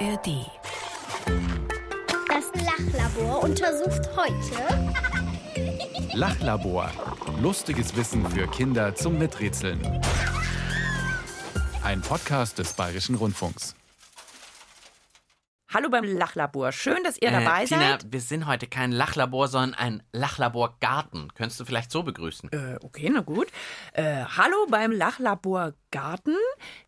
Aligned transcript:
ARD. 0.00 0.46
Das 2.28 2.64
Lachlabor 2.64 3.42
untersucht 3.44 4.08
heute 4.16 4.92
Lachlabor. 6.16 6.90
Lustiges 7.40 7.94
Wissen 7.96 8.28
für 8.30 8.46
Kinder 8.48 8.94
zum 8.94 9.18
Miträtseln. 9.18 9.80
Ein 11.82 12.00
Podcast 12.02 12.58
des 12.58 12.72
Bayerischen 12.74 13.14
Rundfunks. 13.14 13.74
Hallo 15.72 15.88
beim 15.90 16.04
Lachlabor. 16.04 16.72
Schön, 16.72 17.02
dass 17.04 17.16
ihr 17.20 17.28
Äh, 17.28 17.44
dabei 17.44 17.64
Tina, 17.66 17.80
seid. 17.92 18.12
wir 18.12 18.20
sind 18.20 18.46
heute 18.46 18.66
kein 18.66 18.92
Lachlabor, 18.92 19.48
sondern 19.48 19.74
ein 19.78 20.02
Lachlaborgarten. 20.12 21.32
Könntest 21.34 21.60
du 21.60 21.64
vielleicht 21.64 21.90
so 21.90 22.02
begrüßen? 22.02 22.50
Äh, 22.52 22.78
okay, 22.82 23.10
na 23.12 23.20
gut. 23.20 23.48
Äh, 23.92 24.24
hallo 24.24 24.66
beim 24.70 24.92
Lachlabor 24.92 25.74
Garten. 25.90 26.36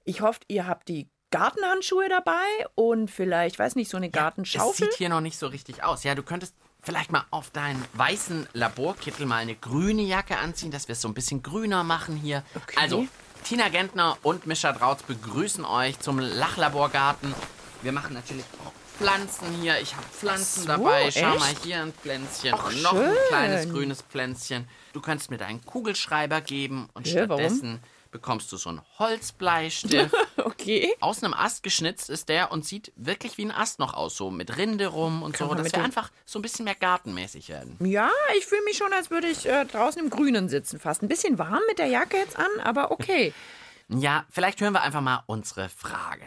Ich 0.04 0.20
hoffe, 0.22 0.40
ihr 0.48 0.66
habt 0.66 0.88
die 0.88 1.10
Gartenhandschuhe 1.30 2.08
dabei 2.08 2.46
und 2.74 3.10
vielleicht, 3.10 3.58
weiß 3.58 3.76
nicht, 3.76 3.90
so 3.90 3.96
eine 3.96 4.10
Gartenschaufel. 4.10 4.88
sieht 4.88 4.96
hier 4.96 5.08
noch 5.08 5.20
nicht 5.20 5.38
so 5.38 5.46
richtig 5.46 5.84
aus. 5.84 6.04
Ja, 6.04 6.14
du 6.14 6.22
könntest 6.22 6.54
vielleicht 6.82 7.12
mal 7.12 7.24
auf 7.30 7.50
deinen 7.50 7.84
weißen 7.94 8.48
Laborkittel 8.54 9.26
mal 9.26 9.36
eine 9.36 9.54
grüne 9.54 10.02
Jacke 10.02 10.38
anziehen, 10.38 10.70
dass 10.70 10.88
wir 10.88 10.94
es 10.94 11.02
so 11.02 11.08
ein 11.08 11.14
bisschen 11.14 11.42
grüner 11.42 11.84
machen 11.84 12.16
hier. 12.16 12.42
Okay. 12.54 12.76
Also, 12.80 13.06
Tina 13.44 13.68
Gentner 13.68 14.16
und 14.22 14.46
Mischa 14.46 14.72
Drautz 14.72 15.02
begrüßen 15.02 15.64
euch 15.64 15.98
zum 16.00 16.18
Lachlaborgarten. 16.18 17.34
Wir 17.82 17.92
machen 17.92 18.14
natürlich 18.14 18.44
auch 18.64 18.72
Pflanzen 18.98 19.46
hier. 19.60 19.80
Ich 19.80 19.94
habe 19.94 20.06
Pflanzen 20.06 20.62
so, 20.62 20.66
dabei. 20.68 21.10
Schau 21.10 21.30
echt? 21.34 21.38
mal, 21.38 21.54
hier 21.62 21.82
ein 21.82 21.92
Pflänzchen 21.92 22.54
Ach, 22.54 22.66
und 22.66 22.82
noch 22.82 22.94
ein 22.94 23.04
schön. 23.04 23.16
kleines 23.28 23.70
grünes 23.70 24.02
Pflänzchen. 24.02 24.68
Du 24.92 25.00
könntest 25.00 25.30
mir 25.30 25.38
deinen 25.38 25.64
Kugelschreiber 25.64 26.40
geben 26.40 26.88
und 26.94 27.06
Ja, 27.06 27.28
warum? 27.28 27.42
stattdessen 27.44 27.80
bekommst 28.10 28.50
du 28.50 28.56
so 28.56 28.70
einen 28.70 28.80
Holzbleistift. 28.98 30.14
okay. 30.44 30.92
aus 31.00 31.22
einem 31.22 31.34
Ast 31.34 31.62
geschnitzt 31.62 32.10
ist 32.10 32.28
der 32.28 32.52
und 32.52 32.64
sieht 32.64 32.92
wirklich 32.96 33.38
wie 33.38 33.44
ein 33.44 33.50
Ast 33.50 33.78
noch 33.78 33.94
aus, 33.94 34.16
so 34.16 34.30
mit 34.30 34.56
Rinde 34.56 34.86
rum 34.86 35.22
und 35.22 35.32
Kann 35.32 35.48
so, 35.48 35.54
dass 35.54 35.64
mit 35.64 35.72
wir 35.74 35.84
einfach 35.84 36.10
so 36.24 36.38
ein 36.38 36.42
bisschen 36.42 36.64
mehr 36.64 36.74
gartenmäßig 36.74 37.48
werden. 37.48 37.76
Ja, 37.80 38.10
ich 38.36 38.46
fühle 38.46 38.62
mich 38.64 38.76
schon, 38.76 38.92
als 38.92 39.10
würde 39.10 39.28
ich 39.28 39.46
äh, 39.46 39.64
draußen 39.64 40.02
im 40.02 40.10
Grünen 40.10 40.48
sitzen 40.48 40.78
fast. 40.78 41.02
Ein 41.02 41.08
bisschen 41.08 41.38
warm 41.38 41.60
mit 41.68 41.78
der 41.78 41.86
Jacke 41.86 42.16
jetzt 42.16 42.38
an, 42.38 42.50
aber 42.62 42.90
okay. 42.90 43.32
Ja, 43.90 44.26
vielleicht 44.28 44.60
hören 44.60 44.74
wir 44.74 44.82
einfach 44.82 45.00
mal 45.00 45.22
unsere 45.24 45.70
Frage. 45.70 46.26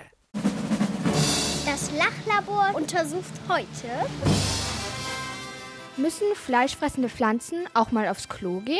Das 1.63 1.91
Lachlabor 1.91 2.71
untersucht 2.73 3.29
heute 3.47 4.09
Müssen 5.97 6.25
fleischfressende 6.33 7.07
Pflanzen 7.07 7.65
auch 7.75 7.91
mal 7.91 8.07
aufs 8.07 8.29
Klo 8.29 8.61
gehen? 8.61 8.79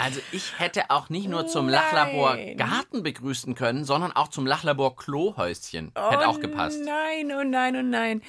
Also 0.00 0.20
ich 0.32 0.58
hätte 0.58 0.90
auch 0.90 1.08
nicht 1.10 1.28
nur 1.28 1.46
zum 1.46 1.66
Nein. 1.66 1.74
Lachlabor 1.74 2.36
Garten 2.56 3.02
begrüßen 3.02 3.54
können, 3.54 3.84
sondern 3.84 4.12
auch 4.12 4.28
zum 4.28 4.46
Lachlabor 4.46 4.96
Klohäuschen. 4.96 5.92
Hätte 5.94 6.28
auch 6.28 6.40
gepasst. 6.40 6.78
Oh 6.80 6.84
nein, 6.84 7.32
oh 7.38 7.44
nein, 7.44 7.76
oh 7.76 7.82
nein. 7.82 8.22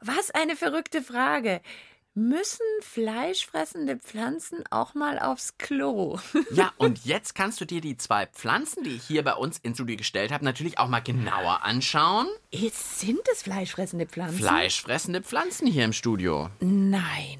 Was 0.00 0.30
eine 0.30 0.56
verrückte 0.56 1.02
Frage. 1.02 1.60
Müssen 2.14 2.66
fleischfressende 2.80 3.96
Pflanzen 3.96 4.64
auch 4.70 4.94
mal 4.94 5.20
aufs 5.20 5.56
Klo? 5.56 6.18
Ja, 6.50 6.72
und 6.76 7.04
jetzt 7.04 7.36
kannst 7.36 7.60
du 7.60 7.64
dir 7.64 7.80
die 7.80 7.96
zwei 7.96 8.26
Pflanzen, 8.26 8.82
die 8.82 8.96
ich 8.96 9.04
hier 9.04 9.22
bei 9.22 9.34
uns 9.34 9.58
ins 9.58 9.76
Studio 9.76 9.96
gestellt 9.96 10.32
habe, 10.32 10.44
natürlich 10.44 10.78
auch 10.80 10.88
mal 10.88 10.98
genauer 10.98 11.62
anschauen. 11.62 12.26
Jetzt 12.50 12.98
sind 12.98 13.20
es 13.32 13.42
fleischfressende 13.42 14.06
Pflanzen? 14.06 14.38
Fleischfressende 14.38 15.22
Pflanzen 15.22 15.68
hier 15.68 15.84
im 15.84 15.92
Studio. 15.92 16.50
Nein. 16.58 17.38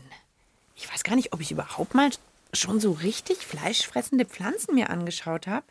Ich 0.76 0.88
weiß 0.92 1.02
gar 1.02 1.16
nicht, 1.16 1.32
ob 1.32 1.40
ich 1.40 1.50
überhaupt 1.50 1.94
mal 1.94 2.10
schon 2.52 2.80
so 2.80 2.92
richtig 2.92 3.38
fleischfressende 3.38 4.24
Pflanzen 4.24 4.74
mir 4.74 4.90
angeschaut 4.90 5.46
habe. 5.46 5.66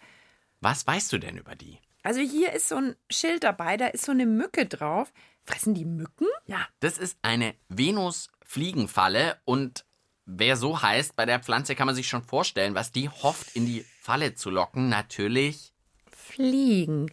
Was 0.62 0.86
weißt 0.86 1.12
du 1.14 1.18
denn 1.18 1.38
über 1.38 1.56
die? 1.56 1.80
Also 2.04 2.22
hier 2.22 2.54
ist 2.54 2.70
so 2.70 2.76
ein 2.76 2.96
Schild 3.10 3.44
dabei, 3.44 3.78
da 3.78 3.88
ist 3.88 4.06
so 4.06 4.12
eine 4.12 4.26
Mücke 4.26 4.66
drauf. 4.66 5.12
Fressen 5.44 5.74
die 5.74 5.86
Mücken? 5.86 6.28
Ja, 6.46 6.68
das 6.80 6.98
ist 6.98 7.18
eine 7.22 7.56
Venus-Fliegenfalle 7.70 9.38
und 9.46 9.86
wer 10.26 10.58
so 10.58 10.82
heißt, 10.82 11.16
bei 11.16 11.26
der 11.26 11.40
Pflanze 11.40 11.76
kann 11.76 11.86
man 11.86 11.96
sich 11.96 12.08
schon 12.08 12.24
vorstellen, 12.24 12.76
was 12.76 12.92
die 12.92 13.10
hofft, 13.10 13.56
in 13.56 13.66
die 13.66 13.86
Falle 14.02 14.36
zu 14.36 14.50
locken. 14.50 14.90
Natürlich. 14.90 15.74
Fliegen. 16.12 17.12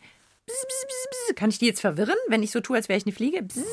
Kann 1.37 1.51
ich 1.51 1.59
die 1.59 1.67
jetzt 1.67 1.81
verwirren, 1.81 2.17
wenn 2.29 2.43
ich 2.43 2.51
so 2.51 2.61
tue, 2.61 2.77
als 2.77 2.89
wäre 2.89 2.99
ich 2.99 3.07
eine 3.07 3.15
Fliege? 3.15 3.43
Bzz. 3.43 3.65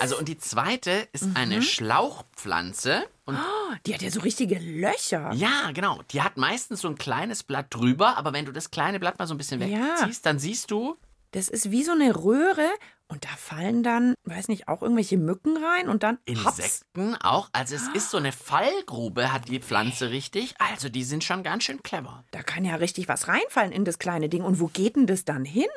Also, 0.00 0.18
und 0.18 0.28
die 0.28 0.38
zweite 0.38 1.08
ist 1.12 1.26
eine 1.34 1.62
Schlauchpflanze. 1.62 3.04
Und 3.24 3.36
Oh, 3.36 3.74
die 3.86 3.94
hat 3.94 4.02
ja 4.02 4.10
so 4.10 4.20
richtige 4.20 4.58
Löcher. 4.58 5.32
ja, 5.34 5.70
genau, 5.72 6.00
die 6.10 6.22
hat 6.22 6.36
meistens 6.36 6.80
so 6.80 6.88
ein 6.88 6.96
kleines 6.96 7.42
Blatt 7.42 7.66
drüber, 7.70 8.16
aber 8.16 8.32
wenn 8.32 8.44
du 8.44 8.52
das 8.52 8.70
kleine 8.70 8.98
Blatt 9.00 9.18
mal 9.18 9.26
so 9.26 9.34
ein 9.34 9.38
bisschen 9.38 9.60
Ja. 9.68 9.96
wegziehst, 10.00 10.24
dann 10.26 10.38
siehst 10.38 10.70
du, 10.70 10.96
Das 11.32 11.48
ist 11.48 11.70
wie 11.70 11.82
so 11.82 11.92
eine 11.92 12.14
Röhre 12.14 12.68
und 13.08 13.24
da 13.24 13.28
fallen 13.38 13.82
dann, 13.82 14.14
weiß 14.24 14.48
nicht, 14.48 14.68
auch 14.68 14.82
irgendwelche 14.82 15.16
Mücken 15.18 15.56
rein 15.56 15.88
und 15.88 16.02
dann 16.02 16.18
hops. 16.44 16.58
Insekten 16.58 17.14
auch. 17.16 17.48
Also, 17.52 17.74
es 17.74 17.88
ist 17.94 18.10
so 18.10 18.18
eine 18.18 18.32
Fallgrube, 18.32 19.32
hat 19.32 19.48
die 19.48 19.60
Pflanze 19.60 20.10
richtig. 20.10 20.54
Also, 20.58 20.88
die 20.88 21.04
sind 21.04 21.24
schon 21.24 21.42
ganz 21.42 21.64
schön 21.64 21.82
clever. 21.82 22.24
Da 22.32 22.42
kann 22.42 22.64
ja 22.64 22.74
richtig 22.76 23.08
was 23.08 23.28
reinfallen 23.28 23.72
in 23.72 23.84
das 23.84 23.98
kleine 23.98 24.28
Ding. 24.28 24.42
Und 24.42 24.60
wo 24.60 24.66
geht 24.66 24.96
denn 24.96 25.06
das 25.06 25.24
dann 25.24 25.44
hin? 25.44 25.68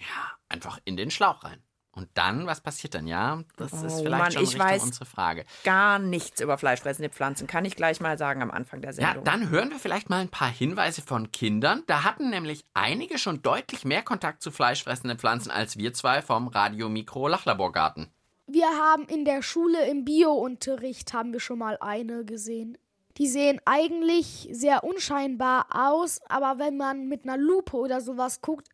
Ja, 0.00 0.32
einfach 0.48 0.78
in 0.84 0.96
den 0.96 1.10
Schlauch 1.10 1.44
rein. 1.44 1.62
Und 1.96 2.08
dann, 2.14 2.48
was 2.48 2.60
passiert 2.60 2.96
dann? 2.96 3.06
Ja, 3.06 3.44
das 3.56 3.72
ist 3.72 3.98
Oh 4.00 4.02
vielleicht 4.02 4.22
Mann, 4.22 4.32
schon 4.32 4.42
ich 4.42 4.48
Richtung 4.54 4.66
weiß 4.66 4.82
unsere 4.82 5.04
Frage. 5.04 5.44
Gar 5.62 6.00
nichts 6.00 6.40
über 6.40 6.58
fleischfressende 6.58 7.08
Pflanzen, 7.08 7.46
kann 7.46 7.64
ich 7.64 7.76
gleich 7.76 8.00
mal 8.00 8.18
sagen 8.18 8.42
am 8.42 8.50
Anfang 8.50 8.80
der 8.80 8.90
Ja, 8.90 8.96
Sendung. 9.10 9.22
dann 9.22 9.48
hören 9.48 9.70
wir 9.70 9.78
vielleicht 9.78 10.10
mal 10.10 10.20
ein 10.20 10.28
paar 10.28 10.50
Hinweise 10.50 11.02
von 11.02 11.30
Kindern. 11.30 11.84
Da 11.86 12.02
hatten 12.02 12.30
nämlich 12.30 12.64
einige 12.74 13.16
schon 13.16 13.42
deutlich 13.42 13.84
mehr 13.84 14.02
Kontakt 14.02 14.42
zu 14.42 14.50
fleischfressenden 14.50 15.18
Pflanzen 15.20 15.52
als 15.52 15.76
wir 15.78 15.94
zwei 15.94 16.20
vom 16.20 16.48
Radio 16.48 16.88
Mikro 16.88 17.28
Lachlaborgarten. 17.28 18.08
Wir 18.48 18.66
haben 18.66 19.04
in 19.06 19.24
der 19.24 19.42
Schule 19.42 19.86
im 19.88 20.04
Bio-Unterricht 20.04 21.12
haben 21.14 21.32
wir 21.32 21.38
schon 21.40 21.60
mal 21.60 21.78
eine 21.80 22.24
gesehen. 22.24 22.76
Die 23.18 23.28
sehen 23.28 23.60
eigentlich 23.66 24.48
sehr 24.50 24.82
unscheinbar 24.82 25.66
aus, 25.70 26.20
aber 26.28 26.58
wenn 26.58 26.76
man 26.76 27.06
mit 27.08 27.22
einer 27.22 27.36
Lupe 27.36 27.76
oder 27.76 28.00
sowas 28.00 28.40
guckt, 28.40 28.66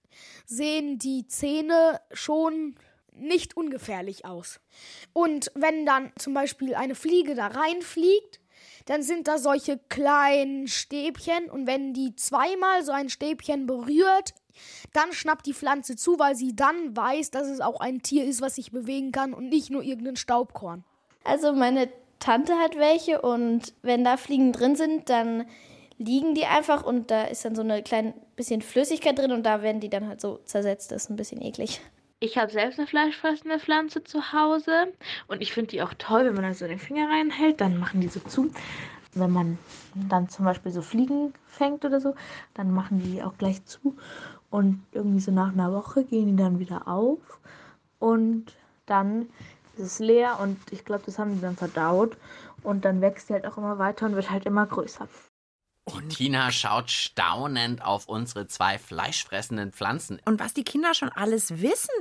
sehen 0.46 0.98
die 0.98 1.26
Zähne 1.26 2.00
schon 2.12 2.76
nicht 3.12 3.56
ungefährlich 3.56 4.24
aus. 4.24 4.60
Und 5.12 5.50
wenn 5.54 5.84
dann 5.86 6.12
zum 6.16 6.34
Beispiel 6.34 6.74
eine 6.74 6.94
Fliege 6.94 7.34
da 7.34 7.48
reinfliegt, 7.48 8.40
dann 8.86 9.02
sind 9.02 9.28
da 9.28 9.38
solche 9.38 9.78
kleinen 9.88 10.66
Stäbchen 10.66 11.50
und 11.50 11.66
wenn 11.66 11.92
die 11.92 12.16
zweimal 12.16 12.84
so 12.84 12.92
ein 12.92 13.08
Stäbchen 13.08 13.66
berührt, 13.66 14.34
dann 14.92 15.12
schnappt 15.12 15.46
die 15.46 15.54
Pflanze 15.54 15.96
zu, 15.96 16.18
weil 16.18 16.34
sie 16.34 16.54
dann 16.54 16.96
weiß, 16.96 17.30
dass 17.30 17.48
es 17.48 17.60
auch 17.60 17.80
ein 17.80 18.02
Tier 18.02 18.24
ist, 18.24 18.40
was 18.40 18.56
sich 18.56 18.72
bewegen 18.72 19.12
kann 19.12 19.32
und 19.32 19.48
nicht 19.48 19.70
nur 19.70 19.82
irgendein 19.82 20.16
Staubkorn. 20.16 20.84
Also 21.24 21.52
meine 21.52 21.88
Tante 22.18 22.54
hat 22.58 22.76
welche 22.76 23.22
und 23.22 23.74
wenn 23.82 24.04
da 24.04 24.16
Fliegen 24.16 24.52
drin 24.52 24.76
sind, 24.76 25.08
dann 25.08 25.46
liegen 26.00 26.34
die 26.34 26.46
einfach 26.46 26.82
und 26.82 27.10
da 27.10 27.24
ist 27.24 27.44
dann 27.44 27.54
so 27.54 27.60
eine 27.60 27.82
kleine 27.82 28.14
bisschen 28.34 28.62
Flüssigkeit 28.62 29.18
drin 29.18 29.32
und 29.32 29.44
da 29.44 29.62
werden 29.62 29.80
die 29.80 29.90
dann 29.90 30.08
halt 30.08 30.20
so 30.20 30.40
zersetzt. 30.46 30.90
Das 30.90 31.04
ist 31.04 31.10
ein 31.10 31.16
bisschen 31.16 31.42
eklig. 31.42 31.82
Ich 32.20 32.38
habe 32.38 32.50
selbst 32.50 32.78
eine 32.78 32.88
fleischfressende 32.88 33.58
Pflanze 33.58 34.02
zu 34.02 34.32
Hause 34.32 34.92
und 35.28 35.42
ich 35.42 35.52
finde 35.52 35.70
die 35.70 35.82
auch 35.82 35.92
toll, 35.98 36.24
wenn 36.24 36.34
man 36.34 36.44
da 36.44 36.54
so 36.54 36.66
den 36.66 36.78
Finger 36.78 37.08
reinhält, 37.08 37.60
dann 37.60 37.78
machen 37.78 38.00
die 38.00 38.08
so 38.08 38.20
zu. 38.20 38.50
Wenn 39.12 39.30
man 39.30 39.58
dann 40.08 40.28
zum 40.30 40.46
Beispiel 40.46 40.72
so 40.72 40.80
Fliegen 40.80 41.34
fängt 41.46 41.84
oder 41.84 42.00
so, 42.00 42.14
dann 42.54 42.72
machen 42.72 43.02
die 43.02 43.22
auch 43.22 43.36
gleich 43.36 43.64
zu 43.66 43.96
und 44.48 44.82
irgendwie 44.92 45.20
so 45.20 45.32
nach 45.32 45.52
einer 45.52 45.72
Woche 45.72 46.04
gehen 46.04 46.28
die 46.28 46.42
dann 46.42 46.58
wieder 46.60 46.88
auf 46.88 47.40
und 47.98 48.46
dann 48.86 49.28
ist 49.76 49.84
es 49.84 49.98
leer 49.98 50.38
und 50.40 50.58
ich 50.70 50.86
glaube, 50.86 51.02
das 51.04 51.18
haben 51.18 51.34
die 51.34 51.40
dann 51.42 51.56
verdaut 51.56 52.16
und 52.62 52.86
dann 52.86 53.02
wächst 53.02 53.28
die 53.28 53.34
halt 53.34 53.46
auch 53.46 53.58
immer 53.58 53.78
weiter 53.78 54.06
und 54.06 54.14
wird 54.14 54.30
halt 54.30 54.46
immer 54.46 54.66
größer. 54.66 55.06
Die 55.98 56.08
Tina 56.08 56.50
schaut 56.52 56.90
staunend 56.90 57.84
auf 57.84 58.06
unsere 58.06 58.46
zwei 58.46 58.78
fleischfressenden 58.78 59.72
Pflanzen. 59.72 60.20
Und 60.24 60.40
was 60.40 60.54
die 60.54 60.64
Kinder 60.64 60.94
schon 60.94 61.10
alles 61.10 61.60
wissen 61.60 61.94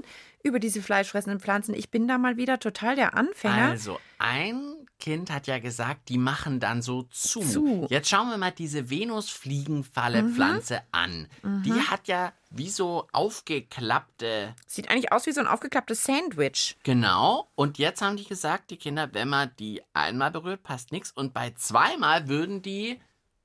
über 0.43 0.59
diese 0.59 0.81
fleischfressenden 0.81 1.39
Pflanzen, 1.39 1.73
ich 1.73 1.89
bin 1.89 2.07
da 2.07 2.17
mal 2.17 2.37
wieder 2.37 2.59
total 2.59 2.95
der 2.95 3.15
Anfänger. 3.15 3.69
Also, 3.69 3.99
ein 4.17 4.87
Kind 4.99 5.31
hat 5.31 5.47
ja 5.47 5.59
gesagt, 5.59 6.09
die 6.09 6.17
machen 6.17 6.59
dann 6.59 6.81
so 6.81 7.03
zu. 7.03 7.39
Zu. 7.41 7.87
Jetzt 7.89 8.09
schauen 8.09 8.29
wir 8.29 8.37
mal 8.37 8.51
diese 8.51 8.89
Venus-Fliegenfalle-Pflanze 8.89 10.81
an. 10.91 11.27
Die 11.43 11.71
hat 11.73 12.07
ja 12.07 12.33
wie 12.51 12.69
so 12.69 13.07
aufgeklappte 13.11 14.55
Sieht 14.67 14.89
eigentlich 14.89 15.11
aus 15.11 15.25
wie 15.25 15.31
so 15.31 15.39
ein 15.39 15.47
aufgeklapptes 15.47 16.03
Sandwich. 16.03 16.75
Genau. 16.83 17.47
Und 17.55 17.77
jetzt 17.77 18.01
haben 18.01 18.17
die 18.17 18.25
gesagt, 18.25 18.71
die 18.71 18.77
Kinder, 18.77 19.13
wenn 19.13 19.29
man 19.29 19.51
die 19.59 19.81
einmal 19.93 20.31
berührt, 20.31 20.63
passt 20.63 20.91
nichts. 20.91 21.11
Und 21.11 21.33
bei 21.33 21.51
zweimal 21.51 22.27
würden 22.27 22.61
die. 22.61 22.99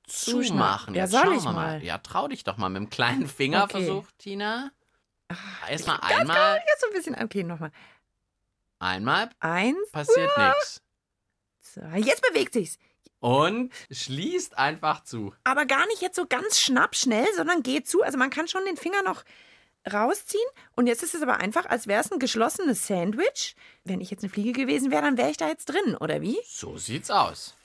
Zumachen. 0.07 0.93
Ja, 0.95 1.03
Jetzt 1.03 1.11
soll 1.11 1.33
ich 1.35 1.43
wir 1.43 1.51
mal. 1.51 1.83
Ja, 1.83 1.97
trau 1.99 2.27
dich 2.27 2.43
doch 2.43 2.57
mal 2.57 2.69
mit 2.69 2.81
dem 2.81 2.89
kleinen 2.89 3.27
Finger 3.27 3.63
Okay. 3.63 3.85
versucht, 3.85 4.17
Tina. 4.19 4.71
Erstmal 5.69 5.99
Ganz, 5.99 6.13
einmal, 6.21 6.55
Jetzt 6.67 6.81
so 6.81 6.87
ein 6.87 6.93
bisschen. 6.93 7.15
Okay, 7.23 7.43
nochmal. 7.43 7.71
einmal 8.79 9.29
Eins, 9.39 9.77
passiert 9.91 10.31
nichts. 10.37 10.81
zwei. 11.61 11.99
Jetzt 11.99 12.21
bewegt 12.21 12.53
sich's. 12.53 12.77
und 13.19 13.73
schließt 13.89 14.57
einfach 14.57 15.03
zu. 15.03 15.33
Aber 15.43 15.65
gar 15.65 15.85
nicht 15.87 16.01
jetzt 16.01 16.15
so 16.15 16.25
ganz 16.27 16.59
schnappschnell, 16.59 17.25
sondern 17.35 17.63
geht 17.63 17.87
zu. 17.87 18.03
Also 18.03 18.17
man 18.19 18.29
kann 18.29 18.47
schon 18.47 18.65
den 18.65 18.77
Finger 18.77 19.01
noch 19.03 19.23
rausziehen. 19.91 20.47
Und 20.75 20.85
jetzt 20.87 21.01
ist 21.03 21.15
es 21.15 21.21
aber 21.23 21.37
einfach, 21.37 21.65
als 21.65 21.87
wäre 21.87 22.01
es 22.01 22.11
ein 22.11 22.19
geschlossenes 22.19 22.85
Sandwich. 22.85 23.55
Wenn 23.83 24.01
ich 24.01 24.11
jetzt 24.11 24.23
eine 24.23 24.31
Fliege 24.31 24.51
gewesen 24.51 24.91
wäre, 24.91 25.01
dann 25.03 25.17
wäre 25.17 25.29
ich 25.31 25.37
da 25.37 25.47
jetzt 25.47 25.65
drin, 25.65 25.95
oder 25.95 26.21
wie? 26.21 26.37
So 26.47 26.77
sieht's 26.77 27.09
aus. 27.09 27.55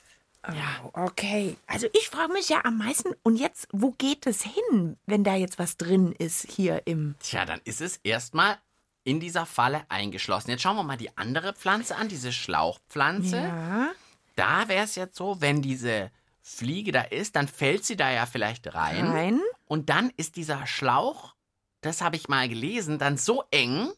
Ja, 0.47 0.89
okay. 0.93 1.55
Also 1.67 1.87
ich 1.93 2.09
frage 2.09 2.33
mich 2.33 2.49
ja 2.49 2.65
am 2.65 2.77
meisten, 2.77 3.13
und 3.23 3.35
jetzt, 3.35 3.67
wo 3.71 3.91
geht 3.91 4.25
es 4.25 4.41
hin, 4.41 4.97
wenn 5.05 5.23
da 5.23 5.35
jetzt 5.35 5.59
was 5.59 5.77
drin 5.77 6.13
ist 6.13 6.49
hier 6.49 6.81
im... 6.85 7.15
Tja, 7.19 7.45
dann 7.45 7.61
ist 7.63 7.81
es 7.81 7.97
erstmal 7.97 8.57
in 9.03 9.19
dieser 9.19 9.45
Falle 9.45 9.83
eingeschlossen. 9.89 10.51
Jetzt 10.51 10.61
schauen 10.61 10.75
wir 10.75 10.83
mal 10.83 10.97
die 10.97 11.15
andere 11.17 11.53
Pflanze 11.53 11.95
an, 11.95 12.07
diese 12.07 12.31
Schlauchpflanze. 12.31 13.37
Ja. 13.37 13.91
Da 14.35 14.67
wäre 14.67 14.85
es 14.85 14.95
jetzt 14.95 15.15
so, 15.15 15.41
wenn 15.41 15.61
diese 15.61 16.11
Fliege 16.41 16.91
da 16.91 17.01
ist, 17.01 17.35
dann 17.35 17.47
fällt 17.47 17.85
sie 17.85 17.95
da 17.95 18.11
ja 18.11 18.25
vielleicht 18.25 18.73
rein. 18.73 19.07
Rein. 19.07 19.41
Und 19.67 19.89
dann 19.89 20.11
ist 20.17 20.35
dieser 20.35 20.65
Schlauch, 20.65 21.35
das 21.81 22.01
habe 22.01 22.15
ich 22.15 22.29
mal 22.29 22.49
gelesen, 22.49 22.97
dann 22.97 23.17
so 23.17 23.43
eng, 23.51 23.91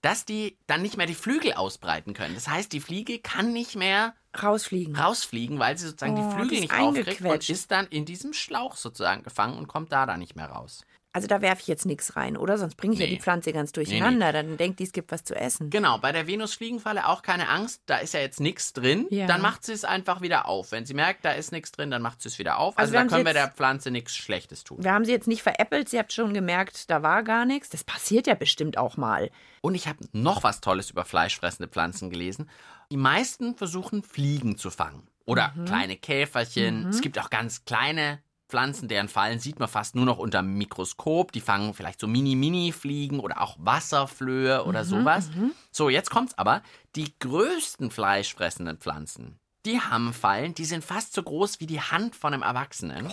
dass 0.00 0.24
die 0.24 0.56
dann 0.66 0.82
nicht 0.82 0.96
mehr 0.96 1.06
die 1.06 1.14
Flügel 1.14 1.54
ausbreiten 1.54 2.14
können. 2.14 2.34
Das 2.34 2.48
heißt, 2.48 2.72
die 2.72 2.80
Fliege 2.80 3.18
kann 3.18 3.52
nicht 3.52 3.76
mehr 3.76 4.14
Rausfliegen. 4.40 4.96
rausfliegen, 4.96 5.58
weil 5.58 5.76
sie 5.76 5.86
sozusagen 5.86 6.16
Oh, 6.16 6.28
die 6.30 6.36
Flügel 6.36 6.60
nicht 6.60 6.72
aufkriegt 6.74 7.20
und 7.22 7.48
ist 7.48 7.70
dann 7.70 7.86
in 7.86 8.04
diesem 8.04 8.32
Schlauch 8.32 8.76
sozusagen 8.76 9.22
gefangen 9.22 9.58
und 9.58 9.66
kommt 9.66 9.92
da 9.92 10.06
dann 10.06 10.20
nicht 10.20 10.36
mehr 10.36 10.46
raus. 10.46 10.84
Also 11.18 11.26
da 11.26 11.40
werfe 11.42 11.62
ich 11.62 11.66
jetzt 11.68 11.84
nichts 11.84 12.14
rein, 12.16 12.36
oder? 12.36 12.56
Sonst 12.58 12.76
bringe 12.76 12.94
ich 12.94 13.00
ja 13.00 13.06
Nee. 13.06 13.16
die 13.16 13.20
Pflanze 13.20 13.52
ganz 13.52 13.72
durcheinander. 13.72 14.32
Dann 14.32 14.56
denkt 14.56 14.78
die, 14.78 14.84
es 14.84 14.92
gibt 14.92 15.10
was 15.12 15.24
zu 15.24 15.34
essen. 15.34 15.68
Genau, 15.70 15.98
bei 15.98 16.12
der 16.12 16.26
Venusfliegenfalle 16.26 17.06
auch 17.08 17.22
keine 17.22 17.48
Angst, 17.48 17.82
da 17.86 17.96
ist 17.98 18.14
ja 18.14 18.20
jetzt 18.20 18.40
nichts 18.40 18.72
drin. 18.72 19.06
Ja. 19.10 19.26
Dann 19.26 19.42
macht 19.42 19.64
sie 19.64 19.72
es 19.72 19.84
einfach 19.84 20.20
wieder 20.20 20.46
auf. 20.46 20.70
Wenn 20.72 20.86
sie 20.86 20.94
merkt, 20.94 21.24
da 21.24 21.32
ist 21.32 21.50
nichts 21.52 21.72
drin, 21.72 21.90
dann 21.90 22.02
macht 22.02 22.22
sie 22.22 22.28
es 22.28 22.38
wieder 22.38 22.58
auf. 22.58 22.78
Also 22.78 22.96
Also, 22.96 23.08
da 23.08 23.14
können 23.14 23.26
wir 23.26 23.32
der 23.34 23.48
Pflanze 23.48 23.90
nichts 23.90 24.16
Schlechtes 24.16 24.64
tun. 24.64 24.78
Wir 24.82 24.92
haben 24.92 25.04
sie 25.04 25.10
jetzt 25.12 25.26
nicht 25.28 25.42
veräppelt. 25.42 25.88
Sie 25.88 25.98
habt 25.98 26.12
schon 26.12 26.32
gemerkt, 26.32 26.88
da 26.90 27.02
war 27.02 27.22
gar 27.24 27.44
nichts. 27.44 27.68
Das 27.70 27.84
passiert 27.84 28.26
ja 28.26 28.34
bestimmt 28.34 28.78
auch 28.78 28.96
mal. 28.96 29.30
Und 29.60 29.74
ich 29.74 29.88
habe 29.88 29.98
noch 30.12 30.42
was 30.44 30.60
Tolles 30.60 30.90
über 30.90 31.04
fleischfressende 31.04 31.68
Pflanzen 31.68 32.10
gelesen. 32.10 32.48
Die 32.90 32.96
meisten 32.96 33.56
versuchen 33.56 34.02
Fliegen 34.02 34.56
zu 34.56 34.70
fangen. 34.70 35.06
Oder 35.26 35.52
Mhm. 35.54 35.64
kleine 35.66 35.96
Käferchen. 35.96 36.88
Es 36.88 37.00
gibt 37.02 37.18
auch 37.18 37.28
ganz 37.28 37.64
kleine 37.66 38.22
Pflanzen, 38.48 38.88
deren 38.88 39.08
Fallen 39.08 39.38
sieht 39.38 39.58
man 39.58 39.68
fast 39.68 39.94
nur 39.94 40.04
noch 40.06 40.18
unter 40.18 40.40
dem 40.40 40.54
Mikroskop. 40.56 41.32
Die 41.32 41.40
fangen 41.40 41.74
vielleicht 41.74 42.00
so 42.00 42.06
Mini-Mini-Fliegen 42.06 43.20
oder 43.20 43.40
auch 43.42 43.56
Wasserflöhe 43.58 44.64
oder 44.64 44.84
Mhm, 44.84 44.88
sowas. 44.88 45.30
So, 45.70 45.88
jetzt 45.90 46.10
kommt's 46.10 46.36
aber. 46.38 46.62
Die 46.96 47.12
größten 47.18 47.90
fleischfressenden 47.90 48.78
Pflanzen, 48.78 49.38
die 49.66 49.80
haben 49.80 50.12
Fallen, 50.14 50.54
die 50.54 50.64
sind 50.64 50.82
fast 50.84 51.12
so 51.12 51.22
groß 51.22 51.60
wie 51.60 51.66
die 51.66 51.80
Hand 51.80 52.16
von 52.16 52.32
einem 52.32 52.42
Erwachsenen. 52.42 53.12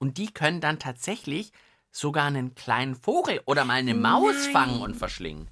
Und 0.00 0.18
die 0.18 0.32
können 0.32 0.60
dann 0.60 0.78
tatsächlich 0.78 1.52
sogar 1.90 2.26
einen 2.26 2.54
kleinen 2.54 2.94
Vogel 2.94 3.40
oder 3.46 3.64
mal 3.64 3.74
eine 3.74 3.94
Maus 3.94 4.46
fangen 4.48 4.80
und 4.82 4.94
verschlingen. 4.96 5.48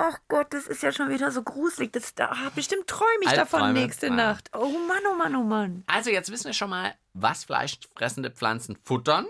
Ach 0.00 0.16
Gott, 0.28 0.46
das 0.50 0.68
ist 0.68 0.84
ja 0.84 0.92
schon 0.92 1.08
wieder 1.08 1.32
so 1.32 1.42
gruselig. 1.42 1.92
Das, 1.92 2.14
da, 2.14 2.26
ah, 2.26 2.50
bestimmt 2.54 2.86
träume 2.86 3.24
ich 3.24 3.32
davon 3.32 3.72
nächste 3.72 4.06
Ja. 4.06 4.14
Nacht. 4.14 4.48
Oh 4.56 4.78
Mann, 4.86 5.02
oh 5.12 5.16
Mann, 5.16 5.34
oh 5.34 5.42
Mann. 5.42 5.82
Also 5.88 6.10
jetzt 6.10 6.30
wissen 6.30 6.46
wir 6.46 6.52
schon 6.52 6.70
mal, 6.70 6.94
was 7.14 7.42
fleischfressende 7.42 8.30
Pflanzen 8.30 8.78
futtern. 8.84 9.26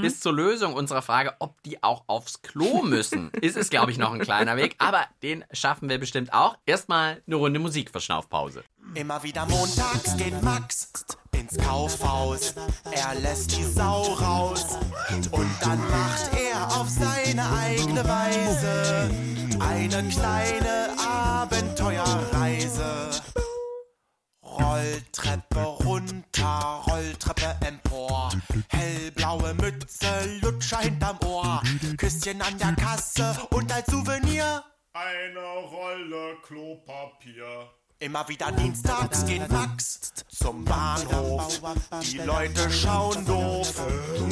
Bis 0.00 0.20
zur 0.20 0.32
Lösung 0.32 0.72
unserer 0.74 1.02
Frage, 1.02 1.34
ob 1.40 1.62
die 1.64 1.82
auch 1.82 2.04
aufs 2.06 2.40
Klo 2.40 2.82
müssen, 2.82 3.30
ist 3.42 3.58
es, 3.58 3.68
glaube 3.68 3.90
ich, 3.90 3.98
noch 3.98 4.12
ein 4.14 4.20
kleiner 4.20 4.56
Weg. 4.56 4.76
Aber 4.78 5.04
den 5.22 5.44
schaffen 5.52 5.90
wir 5.90 5.98
bestimmt 5.98 6.32
auch. 6.32 6.56
Erstmal 6.64 7.22
eine 7.26 7.36
Runde 7.36 7.60
Musikverschnaufpause. 7.60 8.64
Immer 8.94 9.22
wieder 9.22 9.44
montags 9.46 10.16
geht 10.16 10.42
Max 10.42 10.90
ins 11.50 11.64
Kaufhaus. 11.64 12.54
Er 12.90 13.14
lässt 13.20 13.56
die 13.56 13.64
Sau 13.64 14.02
raus 14.02 14.66
und 15.30 15.50
dann 15.60 15.78
macht 15.90 16.30
er 16.34 16.66
auf 16.80 16.88
seine 16.88 17.48
eigene 17.52 18.04
Weise 18.04 19.10
eine 19.60 20.08
kleine 20.08 20.96
Abenteuerreise. 20.98 23.10
Rolltreppe 24.42 25.60
runter, 25.60 26.82
Rolltreppe 26.88 27.56
empor. 27.66 28.30
Hellblaue 28.68 29.54
Mütze, 29.54 30.38
Lutscher 30.42 30.78
hinterm 30.78 31.18
Ohr. 31.24 31.62
Küsschen 31.96 32.42
an 32.42 32.58
der 32.58 32.74
Kasse 32.74 33.36
und 33.50 33.72
als 33.72 33.86
Souvenir 33.86 34.64
Eine 34.92 35.40
Rolle 35.70 36.36
Klopapier. 36.42 37.79
Immer 38.02 38.26
wieder 38.30 38.50
dienstags 38.52 39.26
geht 39.26 39.46
Max 39.52 40.00
zum 40.30 40.64
Bahnhof. 40.64 41.60
Die 42.00 42.16
Leute 42.16 42.70
schauen 42.70 43.26
doof. 43.26 43.74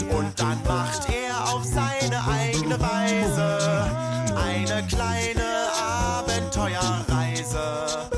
Und 0.09 0.41
dann 0.41 0.65
macht 0.65 1.11
er 1.11 1.53
auf 1.53 1.65
seine 1.65 2.27
eigene 2.27 2.81
Weise 2.81 3.95
eine 4.35 4.87
kleine 4.87 5.71
Abenteuerreise. 5.83 8.09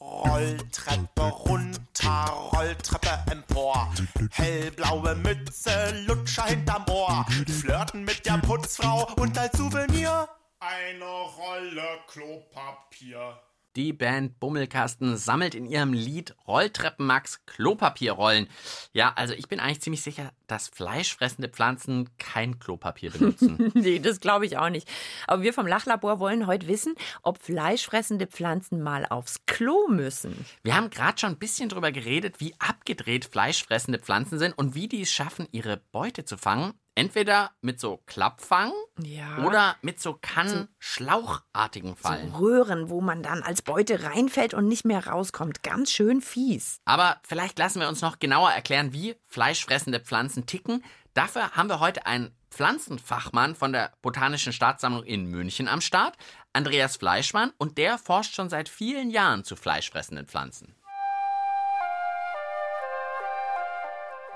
Rolltreppe 0.00 1.22
runter, 1.22 2.24
Rolltreppe 2.52 3.30
empor. 3.30 3.94
Hellblaue 4.32 5.14
Mütze, 5.14 6.04
Lutscher 6.08 6.46
hinterm 6.46 6.84
Ohr. 6.90 7.24
Flirten 7.60 8.02
mit 8.02 8.26
der 8.26 8.38
Putzfrau 8.38 9.08
und 9.20 9.38
als 9.38 9.56
Souvenir 9.56 10.28
Eine 10.58 11.04
Rolle 11.04 12.00
Klopapier. 12.08 13.38
Die 13.76 13.92
Band 13.92 14.40
Bummelkasten 14.40 15.16
sammelt 15.16 15.54
in 15.54 15.66
ihrem 15.66 15.92
Lied 15.92 16.34
Rolltreppen 16.46 17.06
Max 17.06 17.44
Klopapierrollen. 17.46 18.48
Ja, 18.92 19.12
also 19.14 19.34
ich 19.34 19.48
bin 19.48 19.60
eigentlich 19.60 19.80
ziemlich 19.80 20.02
sicher, 20.02 20.32
dass 20.46 20.68
fleischfressende 20.68 21.48
Pflanzen 21.48 22.08
kein 22.18 22.58
Klopapier 22.58 23.10
benutzen. 23.10 23.72
Nee, 23.78 23.98
das 24.00 24.20
glaube 24.20 24.46
ich 24.46 24.56
auch 24.58 24.70
nicht. 24.70 24.88
Aber 25.26 25.42
wir 25.42 25.52
vom 25.52 25.66
Lachlabor 25.66 26.18
wollen 26.18 26.46
heute 26.46 26.66
wissen, 26.66 26.94
ob 27.22 27.40
fleischfressende 27.40 28.26
Pflanzen 28.26 28.82
mal 28.82 29.06
aufs 29.06 29.46
Klo 29.46 29.88
müssen. 29.88 30.46
Wir 30.62 30.74
haben 30.74 30.90
gerade 30.90 31.18
schon 31.18 31.30
ein 31.30 31.38
bisschen 31.38 31.68
drüber 31.68 31.92
geredet, 31.92 32.40
wie 32.40 32.54
abgedreht 32.58 33.26
fleischfressende 33.26 33.98
Pflanzen 33.98 34.38
sind 34.38 34.56
und 34.56 34.74
wie 34.74 34.88
die 34.88 35.02
es 35.02 35.12
schaffen, 35.12 35.46
ihre 35.52 35.76
Beute 35.92 36.24
zu 36.24 36.36
fangen. 36.36 36.72
Entweder 36.98 37.52
mit 37.60 37.78
so 37.80 38.02
Klappfang 38.06 38.72
Ja. 39.00 39.44
oder 39.44 39.76
mit 39.82 40.00
so 40.00 40.18
Kann-Schlauchartigen 40.20 41.96
Fallen. 41.96 42.34
Röhren, 42.34 42.90
wo 42.90 43.00
man 43.00 43.22
dann 43.22 43.42
als 43.42 43.62
Beute 43.62 44.02
reinfällt 44.02 44.52
und 44.54 44.66
nicht 44.68 44.84
mehr 44.84 45.06
rauskommt. 45.06 45.62
Ganz 45.62 45.92
schön 45.92 46.20
fies. 46.20 46.80
Aber 46.84 47.20
vielleicht 47.22 47.58
lassen 47.58 47.80
wir 47.80 47.88
uns 47.88 48.02
noch 48.02 48.18
genauer 48.18 48.50
erklären, 48.50 48.92
wie 48.92 49.16
fleischfressende 49.26 50.00
Pflanzen 50.00 50.46
ticken. 50.46 50.84
Dafür 51.14 51.50
haben 51.52 51.68
wir 51.68 51.80
heute 51.80 52.06
einen 52.06 52.34
Pflanzenfachmann 52.50 53.54
von 53.54 53.72
der 53.72 53.92
Botanischen 54.02 54.52
Staatssammlung 54.52 55.04
in 55.04 55.26
München 55.26 55.68
am 55.68 55.80
Start, 55.80 56.16
Andreas 56.52 56.96
Fleischmann, 56.96 57.52
und 57.58 57.78
der 57.78 57.98
forscht 57.98 58.34
schon 58.34 58.48
seit 58.48 58.68
vielen 58.68 59.10
Jahren 59.10 59.44
zu 59.44 59.54
fleischfressenden 59.54 60.26
Pflanzen. 60.26 60.74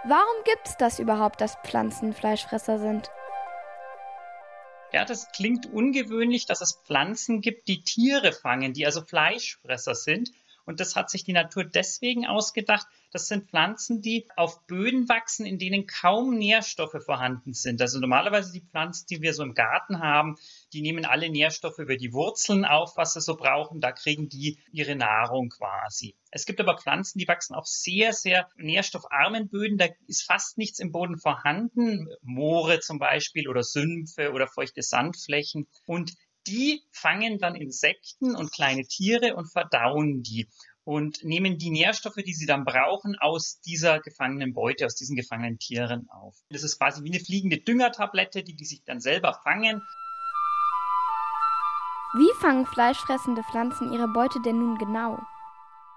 Warum 0.05 0.43
gibt 0.45 0.67
es 0.67 0.77
das 0.77 0.99
überhaupt, 0.99 1.41
dass 1.41 1.57
Pflanzen 1.65 2.13
Fleischfresser 2.13 2.81
sind? 2.81 3.09
Ja, 4.93 5.05
das 5.05 5.31
klingt 5.31 5.73
ungewöhnlich, 5.73 6.45
dass 6.45 6.61
es 6.61 6.81
Pflanzen 6.85 7.41
gibt, 7.41 7.69
die 7.69 7.83
Tiere 7.83 8.33
fangen, 8.33 8.73
die 8.73 8.85
also 8.85 9.03
Fleischfresser 9.03 9.95
sind. 9.95 10.31
Und 10.65 10.81
das 10.81 10.97
hat 10.97 11.11
sich 11.11 11.25
die 11.25 11.33
Natur 11.33 11.65
deswegen 11.65 12.27
ausgedacht. 12.27 12.87
Das 13.11 13.29
sind 13.29 13.51
Pflanzen, 13.51 14.01
die 14.01 14.27
auf 14.37 14.67
Böden 14.67 15.09
wachsen, 15.09 15.45
in 15.45 15.59
denen 15.59 15.87
kaum 15.87 16.39
Nährstoffe 16.39 16.97
vorhanden 17.05 17.53
sind. 17.53 17.81
Also 17.83 17.99
normalerweise 17.99 18.53
die 18.53 18.63
Pflanzen, 18.63 19.07
die 19.11 19.21
wir 19.21 19.35
so 19.35 19.43
im 19.43 19.55
Garten 19.55 20.01
haben, 20.01 20.37
die 20.73 20.81
nehmen 20.81 21.05
alle 21.05 21.29
Nährstoffe 21.29 21.79
über 21.79 21.97
die 21.97 22.13
Wurzeln 22.13 22.65
auf, 22.65 22.97
was 22.97 23.13
sie 23.13 23.21
so 23.21 23.37
brauchen. 23.37 23.81
Da 23.81 23.93
kriegen 23.93 24.29
die 24.29 24.59
ihre 24.73 24.97
Nahrung 24.97 25.51
quasi. 25.51 26.15
Es 26.31 26.47
gibt 26.47 26.61
aber 26.61 26.79
Pflanzen, 26.79 27.19
die 27.19 27.29
wachsen 27.29 27.55
auf 27.55 27.67
sehr, 27.67 28.15
sehr 28.15 28.49
nährstoffarmen 28.57 29.49
Böden. 29.49 29.77
Da 29.77 29.89
ist 30.07 30.23
fast 30.23 30.57
nichts 30.57 30.79
im 30.79 30.91
Boden 30.91 31.19
vorhanden. 31.19 32.09
Moore 32.23 32.81
zum 32.81 32.99
Beispiel 32.99 33.49
oder 33.49 33.63
Sümpfe 33.63 34.33
oder 34.33 34.47
feuchte 34.47 34.81
Sandflächen. 34.81 35.67
Und 35.85 36.15
die 36.47 36.83
fangen 36.91 37.39
dann 37.39 37.55
Insekten 37.55 38.35
und 38.35 38.53
kleine 38.53 38.85
Tiere 38.85 39.37
und 39.37 39.51
verdauen 39.51 40.23
die 40.23 40.49
und 40.85 41.23
nehmen 41.23 41.59
die 41.59 41.71
Nährstoffe, 41.71 42.17
die 42.17 42.35
sie 42.35 42.47
dann 42.47 42.65
brauchen, 42.65 43.17
aus 43.19 43.61
dieser 43.61 44.01
gefangenen 44.01 44.53
Beute, 44.53 44.87
aus 44.87 44.97
diesen 44.97 45.17
gefangenen 45.17 45.59
Tieren 45.59 46.09
auf. 46.11 46.37
Das 46.51 46.65
ist 46.65 46.79
quasi 46.79 47.05
wie 47.05 47.13
eine 47.13 47.25
fliegende 47.25 47.59
Düngertablette, 47.59 48.43
die 48.43 48.57
die 48.57 48.65
sich 48.65 48.83
dann 48.85 49.01
selber 49.01 49.39
fangen. 49.45 49.81
Wie 52.15 52.41
fangen 52.41 52.67
fleischfressende 52.67 53.43
Pflanzen 53.45 53.93
ihre 53.93 54.09
Beute 54.09 54.41
denn 54.45 54.59
nun 54.59 54.77
genau? 54.77 55.19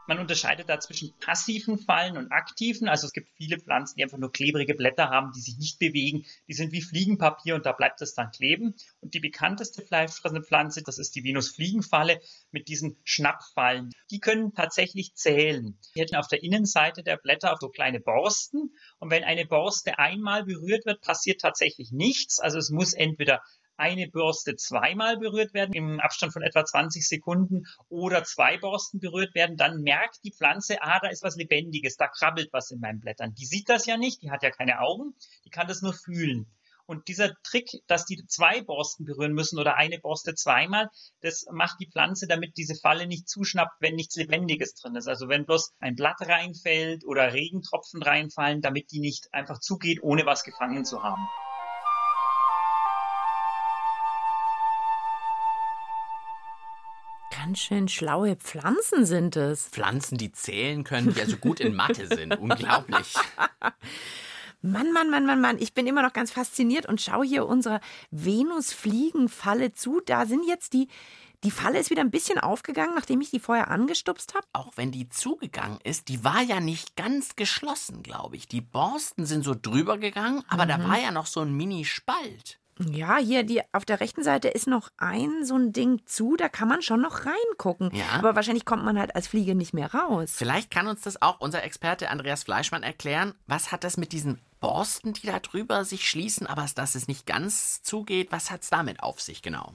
Man 0.07 0.19
unterscheidet 0.19 0.69
da 0.69 0.79
zwischen 0.79 1.13
passiven 1.19 1.79
Fallen 1.79 2.17
und 2.17 2.31
aktiven. 2.31 2.87
Also 2.87 3.07
es 3.07 3.13
gibt 3.13 3.29
viele 3.37 3.59
Pflanzen, 3.59 3.95
die 3.97 4.03
einfach 4.03 4.19
nur 4.19 4.31
klebrige 4.31 4.75
Blätter 4.75 5.09
haben, 5.09 5.31
die 5.31 5.41
sich 5.41 5.57
nicht 5.57 5.79
bewegen. 5.79 6.25
Die 6.47 6.53
sind 6.53 6.71
wie 6.71 6.81
Fliegenpapier 6.81 7.55
und 7.55 7.65
da 7.65 7.71
bleibt 7.71 8.01
es 8.01 8.13
dann 8.13 8.29
kleben. 8.29 8.75
Und 9.01 9.15
die 9.15 9.19
bekannteste 9.19 9.81
fleischfressende 9.81 10.43
Pflanze, 10.43 10.83
das 10.83 10.99
ist 10.99 11.15
die 11.15 11.23
Venusfliegenfalle 11.23 12.21
mit 12.51 12.67
diesen 12.67 12.97
Schnappfallen. 13.03 13.91
Die 14.11 14.19
können 14.19 14.53
tatsächlich 14.53 15.15
zählen. 15.15 15.79
Die 15.95 16.01
hätten 16.01 16.15
auf 16.15 16.27
der 16.27 16.43
Innenseite 16.43 17.01
der 17.01 17.17
Blätter 17.17 17.57
so 17.59 17.69
kleine 17.69 17.99
Borsten. 17.99 18.75
Und 18.99 19.09
wenn 19.09 19.23
eine 19.23 19.47
Borste 19.47 19.97
einmal 19.97 20.43
berührt 20.43 20.85
wird, 20.85 21.01
passiert 21.01 21.41
tatsächlich 21.41 21.91
nichts. 21.91 22.39
Also 22.39 22.59
es 22.59 22.69
muss 22.69 22.93
entweder 22.93 23.41
eine 23.77 24.07
Bürste 24.07 24.55
zweimal 24.55 25.17
berührt 25.17 25.53
werden 25.53 25.73
im 25.73 25.99
Abstand 25.99 26.33
von 26.33 26.41
etwa 26.41 26.65
20 26.65 27.07
Sekunden 27.07 27.65
oder 27.89 28.23
zwei 28.23 28.57
Borsten 28.57 28.99
berührt 28.99 29.35
werden, 29.35 29.57
dann 29.57 29.81
merkt 29.81 30.19
die 30.23 30.31
Pflanze, 30.31 30.81
ah, 30.81 30.99
da 31.01 31.09
ist 31.09 31.23
was 31.23 31.35
Lebendiges, 31.35 31.97
da 31.97 32.07
krabbelt 32.07 32.49
was 32.51 32.71
in 32.71 32.79
meinen 32.79 32.99
Blättern. 32.99 33.33
Die 33.35 33.45
sieht 33.45 33.69
das 33.69 33.85
ja 33.85 33.97
nicht, 33.97 34.21
die 34.21 34.31
hat 34.31 34.43
ja 34.43 34.51
keine 34.51 34.79
Augen, 34.79 35.15
die 35.45 35.49
kann 35.49 35.67
das 35.67 35.81
nur 35.81 35.93
fühlen. 35.93 36.47
Und 36.87 37.07
dieser 37.07 37.33
Trick, 37.41 37.69
dass 37.87 38.05
die 38.05 38.23
zwei 38.27 38.61
Borsten 38.61 39.05
berühren 39.05 39.33
müssen 39.33 39.57
oder 39.57 39.75
eine 39.75 39.99
Borste 39.99 40.35
zweimal, 40.35 40.89
das 41.21 41.45
macht 41.51 41.79
die 41.79 41.89
Pflanze, 41.89 42.27
damit 42.27 42.57
diese 42.57 42.75
Falle 42.75 43.07
nicht 43.07 43.27
zuschnappt, 43.27 43.73
wenn 43.79 43.95
nichts 43.95 44.15
Lebendiges 44.15 44.75
drin 44.75 44.95
ist. 44.95 45.07
Also 45.07 45.27
wenn 45.27 45.45
bloß 45.45 45.73
ein 45.79 45.95
Blatt 45.95 46.21
reinfällt 46.21 47.03
oder 47.05 47.33
Regentropfen 47.33 48.03
reinfallen, 48.03 48.61
damit 48.61 48.91
die 48.91 48.99
nicht 48.99 49.33
einfach 49.33 49.59
zugeht, 49.59 50.03
ohne 50.03 50.25
was 50.27 50.43
gefangen 50.43 50.85
zu 50.85 51.01
haben. 51.01 51.27
Ganz 57.45 57.59
schön 57.59 57.87
schlaue 57.87 58.35
Pflanzen 58.37 59.05
sind 59.05 59.35
es. 59.35 59.67
Pflanzen, 59.67 60.17
die 60.17 60.31
zählen 60.31 60.83
können, 60.83 61.13
die 61.13 61.21
also 61.21 61.37
gut 61.37 61.59
in 61.59 61.75
Mathe 61.75 62.07
sind. 62.07 62.35
Unglaublich. 62.39 63.13
Mann, 64.63 64.91
Mann, 64.91 65.11
Mann, 65.11 65.27
Mann, 65.27 65.41
Mann, 65.41 65.59
ich 65.59 65.75
bin 65.75 65.85
immer 65.85 66.01
noch 66.01 66.13
ganz 66.13 66.31
fasziniert 66.31 66.87
und 66.87 67.01
schaue 67.01 67.23
hier 67.23 67.45
unserer 67.45 67.81
Venusfliegenfalle 68.09 69.73
zu. 69.73 70.01
Da 70.03 70.25
sind 70.25 70.47
jetzt 70.47 70.73
die, 70.73 70.87
die 71.43 71.51
Falle 71.51 71.77
ist 71.77 71.91
wieder 71.91 72.01
ein 72.01 72.09
bisschen 72.09 72.39
aufgegangen, 72.39 72.95
nachdem 72.95 73.21
ich 73.21 73.29
die 73.29 73.39
vorher 73.39 73.69
angestupst 73.69 74.33
habe. 74.33 74.47
Auch 74.53 74.71
wenn 74.75 74.91
die 74.91 75.09
zugegangen 75.09 75.77
ist, 75.83 76.07
die 76.07 76.23
war 76.23 76.41
ja 76.41 76.59
nicht 76.59 76.95
ganz 76.95 77.35
geschlossen, 77.35 78.01
glaube 78.01 78.37
ich. 78.37 78.47
Die 78.47 78.61
Borsten 78.61 79.27
sind 79.27 79.43
so 79.43 79.53
drüber 79.53 79.99
gegangen, 79.99 80.43
aber 80.47 80.65
mhm. 80.65 80.69
da 80.69 80.89
war 80.89 80.99
ja 80.99 81.11
noch 81.11 81.27
so 81.27 81.41
ein 81.41 81.53
Mini-Spalt. 81.55 82.59
Ja, 82.79 83.17
hier 83.17 83.43
die 83.43 83.61
auf 83.73 83.85
der 83.85 83.99
rechten 83.99 84.23
Seite 84.23 84.49
ist 84.49 84.67
noch 84.67 84.89
ein 84.97 85.45
so 85.45 85.55
ein 85.55 85.71
Ding 85.71 86.01
zu, 86.05 86.35
da 86.35 86.49
kann 86.49 86.67
man 86.67 86.81
schon 86.81 87.01
noch 87.01 87.25
reingucken. 87.25 87.91
Ja. 87.93 88.05
Aber 88.13 88.35
wahrscheinlich 88.35 88.65
kommt 88.65 88.83
man 88.83 88.99
halt 88.99 89.15
als 89.15 89.27
Fliege 89.27 89.55
nicht 89.55 89.73
mehr 89.73 89.93
raus. 89.93 90.33
Vielleicht 90.35 90.71
kann 90.71 90.87
uns 90.87 91.01
das 91.01 91.21
auch 91.21 91.39
unser 91.39 91.63
Experte 91.63 92.09
Andreas 92.09 92.43
Fleischmann 92.43 92.83
erklären. 92.83 93.33
Was 93.47 93.71
hat 93.71 93.83
das 93.83 93.95
mit 93.97 94.11
diesen 94.11 94.41
Borsten, 94.59 95.13
die 95.13 95.27
da 95.27 95.39
drüber 95.39 95.85
sich 95.85 96.09
schließen, 96.09 96.47
aber 96.47 96.65
dass 96.75 96.95
es 96.95 97.07
nicht 97.07 97.25
ganz 97.25 97.81
zugeht, 97.83 98.31
was 98.31 98.51
hat 98.51 98.63
es 98.63 98.69
damit 98.69 99.01
auf 99.01 99.21
sich 99.21 99.41
genau? 99.41 99.73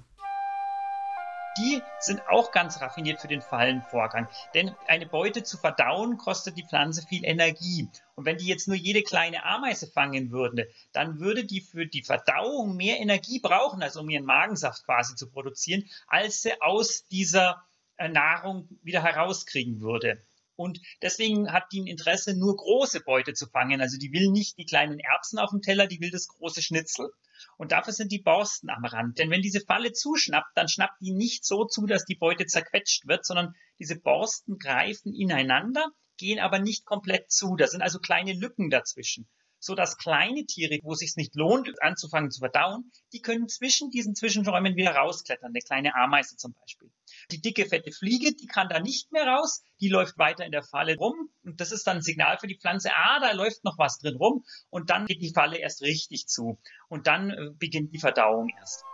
Die 1.56 1.82
sind 1.98 2.26
auch 2.28 2.52
ganz 2.52 2.80
raffiniert 2.80 3.20
für 3.20 3.28
den 3.28 3.42
Fallenvorgang. 3.42 4.28
Denn 4.54 4.74
eine 4.86 5.06
Beute 5.06 5.42
zu 5.42 5.58
verdauen 5.58 6.16
kostet 6.16 6.56
die 6.56 6.66
Pflanze 6.66 7.06
viel 7.06 7.24
Energie. 7.24 7.88
Und 8.14 8.24
wenn 8.24 8.36
die 8.36 8.46
jetzt 8.46 8.68
nur 8.68 8.76
jede 8.76 9.02
kleine 9.02 9.44
Ameise 9.44 9.86
fangen 9.86 10.30
würde, 10.30 10.68
dann 10.92 11.20
würde 11.20 11.44
die 11.44 11.60
für 11.60 11.86
die 11.86 12.02
Verdauung 12.02 12.76
mehr 12.76 13.00
Energie 13.00 13.40
brauchen, 13.40 13.82
also 13.82 14.00
um 14.00 14.10
ihren 14.10 14.24
Magensaft 14.24 14.84
quasi 14.84 15.14
zu 15.14 15.30
produzieren, 15.30 15.84
als 16.06 16.42
sie 16.42 16.60
aus 16.60 17.06
dieser 17.08 17.64
äh, 17.96 18.08
Nahrung 18.08 18.68
wieder 18.82 19.02
herauskriegen 19.02 19.80
würde. 19.80 20.22
Und 20.60 20.78
deswegen 21.00 21.50
hat 21.52 21.72
die 21.72 21.80
ein 21.80 21.86
Interesse, 21.86 22.36
nur 22.36 22.54
große 22.54 23.00
Beute 23.00 23.32
zu 23.32 23.46
fangen. 23.46 23.80
Also 23.80 23.96
die 23.96 24.12
will 24.12 24.30
nicht 24.30 24.58
die 24.58 24.66
kleinen 24.66 25.00
Erbsen 25.00 25.38
auf 25.38 25.48
dem 25.52 25.62
Teller, 25.62 25.86
die 25.86 26.02
will 26.02 26.10
das 26.10 26.28
große 26.28 26.60
Schnitzel. 26.60 27.10
Und 27.56 27.72
dafür 27.72 27.94
sind 27.94 28.12
die 28.12 28.18
Borsten 28.18 28.68
am 28.68 28.84
Rand. 28.84 29.18
Denn 29.18 29.30
wenn 29.30 29.40
diese 29.40 29.62
Falle 29.62 29.94
zuschnappt, 29.94 30.54
dann 30.54 30.68
schnappt 30.68 31.00
die 31.00 31.12
nicht 31.12 31.46
so 31.46 31.64
zu, 31.64 31.86
dass 31.86 32.04
die 32.04 32.14
Beute 32.14 32.44
zerquetscht 32.44 33.08
wird, 33.08 33.24
sondern 33.24 33.54
diese 33.78 33.98
Borsten 33.98 34.58
greifen 34.58 35.14
ineinander, 35.14 35.86
gehen 36.18 36.38
aber 36.38 36.58
nicht 36.58 36.84
komplett 36.84 37.30
zu. 37.32 37.56
Da 37.56 37.66
sind 37.66 37.80
also 37.80 37.98
kleine 37.98 38.34
Lücken 38.34 38.68
dazwischen 38.68 39.30
so 39.60 39.74
dass 39.74 39.98
kleine 39.98 40.44
Tiere, 40.46 40.78
wo 40.82 40.92
es 40.92 40.98
sich 40.98 41.14
nicht 41.16 41.36
lohnt, 41.36 41.70
anzufangen 41.82 42.30
zu 42.30 42.40
verdauen, 42.40 42.90
die 43.12 43.20
können 43.20 43.48
zwischen 43.48 43.90
diesen 43.90 44.14
Zwischenräumen 44.14 44.74
wieder 44.74 44.92
rausklettern, 44.92 45.50
eine 45.50 45.60
kleine 45.60 45.94
Ameise 45.94 46.36
zum 46.36 46.54
Beispiel. 46.54 46.90
Die 47.30 47.40
dicke, 47.40 47.66
fette 47.66 47.92
Fliege, 47.92 48.34
die 48.34 48.46
kann 48.46 48.68
da 48.68 48.80
nicht 48.80 49.12
mehr 49.12 49.26
raus, 49.26 49.62
die 49.80 49.88
läuft 49.88 50.18
weiter 50.18 50.44
in 50.44 50.52
der 50.52 50.62
Falle 50.62 50.96
rum. 50.96 51.30
Und 51.44 51.60
das 51.60 51.72
ist 51.72 51.86
dann 51.86 51.98
ein 51.98 52.02
Signal 52.02 52.38
für 52.38 52.46
die 52.46 52.58
Pflanze, 52.58 52.90
ah, 52.94 53.20
da 53.20 53.32
läuft 53.32 53.64
noch 53.64 53.78
was 53.78 53.98
drin 53.98 54.16
rum. 54.16 54.44
Und 54.70 54.90
dann 54.90 55.06
geht 55.06 55.22
die 55.22 55.32
Falle 55.32 55.58
erst 55.58 55.82
richtig 55.82 56.26
zu. 56.26 56.58
Und 56.88 57.06
dann 57.06 57.30
äh, 57.30 57.50
beginnt 57.58 57.94
die 57.94 58.00
Verdauung 58.00 58.48
erst. 58.58 58.84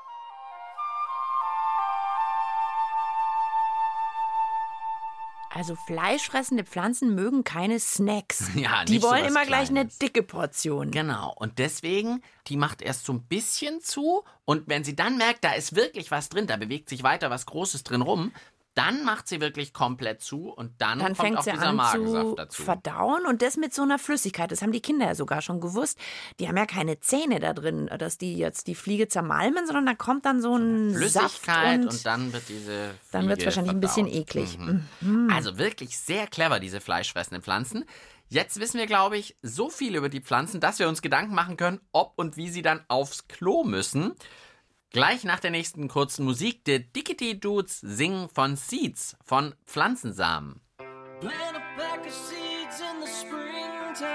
Also 5.56 5.74
fleischfressende 5.86 6.64
Pflanzen 6.64 7.14
mögen 7.14 7.42
keine 7.42 7.80
Snacks. 7.80 8.50
Ja, 8.56 8.84
die 8.84 9.02
wollen 9.02 9.22
so 9.22 9.28
immer 9.30 9.46
Kleines. 9.46 9.68
gleich 9.68 9.70
eine 9.70 9.86
dicke 9.86 10.22
Portion. 10.22 10.90
Genau. 10.90 11.32
Und 11.34 11.58
deswegen, 11.58 12.22
die 12.48 12.58
macht 12.58 12.82
erst 12.82 13.06
so 13.06 13.14
ein 13.14 13.22
bisschen 13.22 13.80
zu. 13.80 14.22
Und 14.44 14.68
wenn 14.68 14.84
sie 14.84 14.94
dann 14.94 15.16
merkt, 15.16 15.44
da 15.44 15.52
ist 15.52 15.74
wirklich 15.74 16.10
was 16.10 16.28
drin, 16.28 16.46
da 16.46 16.56
bewegt 16.58 16.90
sich 16.90 17.02
weiter 17.02 17.30
was 17.30 17.46
Großes 17.46 17.84
drin 17.84 18.02
rum, 18.02 18.32
dann 18.76 19.04
macht 19.04 19.26
sie 19.26 19.40
wirklich 19.40 19.72
komplett 19.72 20.20
zu 20.20 20.50
und 20.50 20.72
dann, 20.78 20.98
dann 20.98 21.08
kommt 21.08 21.16
fängt 21.16 21.38
auch 21.38 21.42
sie 21.42 21.50
dieser 21.52 21.68
an 21.68 21.76
Magensaft 21.76 22.28
zu 22.28 22.34
dazu. 22.34 22.62
verdauen 22.62 23.24
und 23.26 23.40
das 23.40 23.56
mit 23.56 23.72
so 23.72 23.80
einer 23.80 23.98
Flüssigkeit. 23.98 24.52
Das 24.52 24.60
haben 24.60 24.70
die 24.70 24.82
Kinder 24.82 25.06
ja 25.06 25.14
sogar 25.14 25.40
schon 25.40 25.60
gewusst. 25.62 25.98
Die 26.38 26.46
haben 26.46 26.58
ja 26.58 26.66
keine 26.66 27.00
Zähne 27.00 27.40
da 27.40 27.54
drin, 27.54 27.90
dass 27.98 28.18
die 28.18 28.36
jetzt 28.36 28.66
die 28.66 28.74
Fliege 28.74 29.08
zermalmen, 29.08 29.66
sondern 29.66 29.86
da 29.86 29.94
kommt 29.94 30.26
dann 30.26 30.42
so 30.42 30.54
ein 30.54 30.94
Flüssigkeit 30.94 31.82
Saft 31.82 31.84
und, 31.84 31.88
und, 31.88 32.06
dann 32.06 32.32
wird 32.34 32.48
diese 32.50 32.64
Fliege 32.66 32.98
dann 33.12 33.28
wird 33.28 33.38
es 33.38 33.44
wahrscheinlich 33.46 33.72
verdaut. 33.72 33.96
ein 33.96 34.04
bisschen 34.04 34.20
eklig. 34.20 34.58
Mhm. 34.58 34.84
Mhm. 35.00 35.30
Also 35.32 35.56
wirklich 35.56 35.98
sehr 35.98 36.26
clever, 36.26 36.60
diese 36.60 36.82
fleischfressenden 36.82 37.42
Pflanzen. 37.42 37.86
Jetzt 38.28 38.60
wissen 38.60 38.78
wir, 38.78 38.86
glaube 38.86 39.16
ich, 39.16 39.36
so 39.40 39.70
viel 39.70 39.94
über 39.96 40.10
die 40.10 40.20
Pflanzen, 40.20 40.60
dass 40.60 40.78
wir 40.78 40.88
uns 40.88 41.00
Gedanken 41.00 41.34
machen 41.34 41.56
können, 41.56 41.80
ob 41.92 42.12
und 42.16 42.36
wie 42.36 42.50
sie 42.50 42.62
dann 42.62 42.84
aufs 42.88 43.28
Klo 43.28 43.64
müssen. 43.64 44.12
Gleich 44.96 45.24
nach 45.24 45.40
der 45.40 45.50
nächsten 45.50 45.88
kurzen 45.88 46.24
Musik, 46.24 46.64
der 46.64 46.78
Dickety 46.78 47.38
Dudes 47.38 47.80
singen 47.82 48.30
von 48.30 48.56
Seeds, 48.56 49.14
von 49.22 49.54
Pflanzensamen. 49.66 50.62
Plant 51.20 51.34
a 51.54 51.60
pack 51.76 52.06
of 52.06 52.14
seeds 52.14 52.80
in 52.80 53.02
the 53.02 53.06
springtime. 53.06 54.14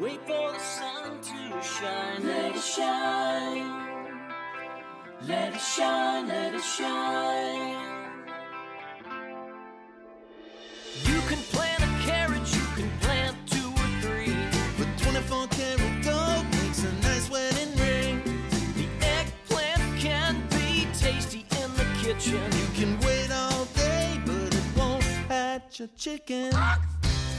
Wait 0.00 0.18
for 0.26 0.50
the 0.52 0.58
sun 0.58 1.20
to 1.20 1.62
shine. 1.62 2.26
Let 2.26 2.56
it 2.56 2.64
shine. 2.64 3.70
Let 5.28 5.54
it 5.54 5.60
shine, 5.60 6.26
let 6.26 6.54
it 6.54 6.64
shine. 6.64 7.76
You 11.04 11.20
can 11.28 11.38
plant 11.52 11.71
kitchen. 22.14 22.42
You 22.52 22.66
can 22.74 23.00
wait 23.00 23.30
all 23.32 23.64
day, 23.74 24.20
but 24.26 24.54
it 24.54 24.64
won't 24.76 25.02
hatch 25.28 25.80
a 25.80 25.88
chicken. 25.88 26.50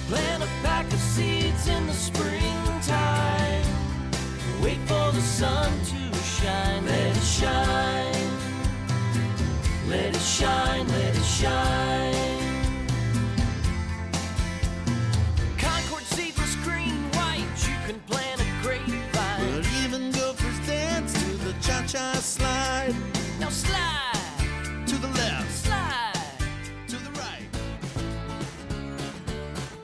Plant 0.07 0.43
a 0.43 0.47
pack 0.63 0.85
of 0.85 0.99
seeds 0.99 1.67
in 1.67 1.87
the 1.87 1.93
springtime. 1.93 3.63
Wait 4.61 4.79
for 4.87 5.11
the 5.11 5.21
sun 5.21 5.71
to 5.85 6.17
shine. 6.17 6.85
Let 6.85 7.17
it 7.17 7.23
shine. 7.23 8.29
Let 9.89 10.15
it 10.15 10.21
shine, 10.21 10.87
let 10.87 11.15
it 11.15 11.23
shine. 11.23 11.72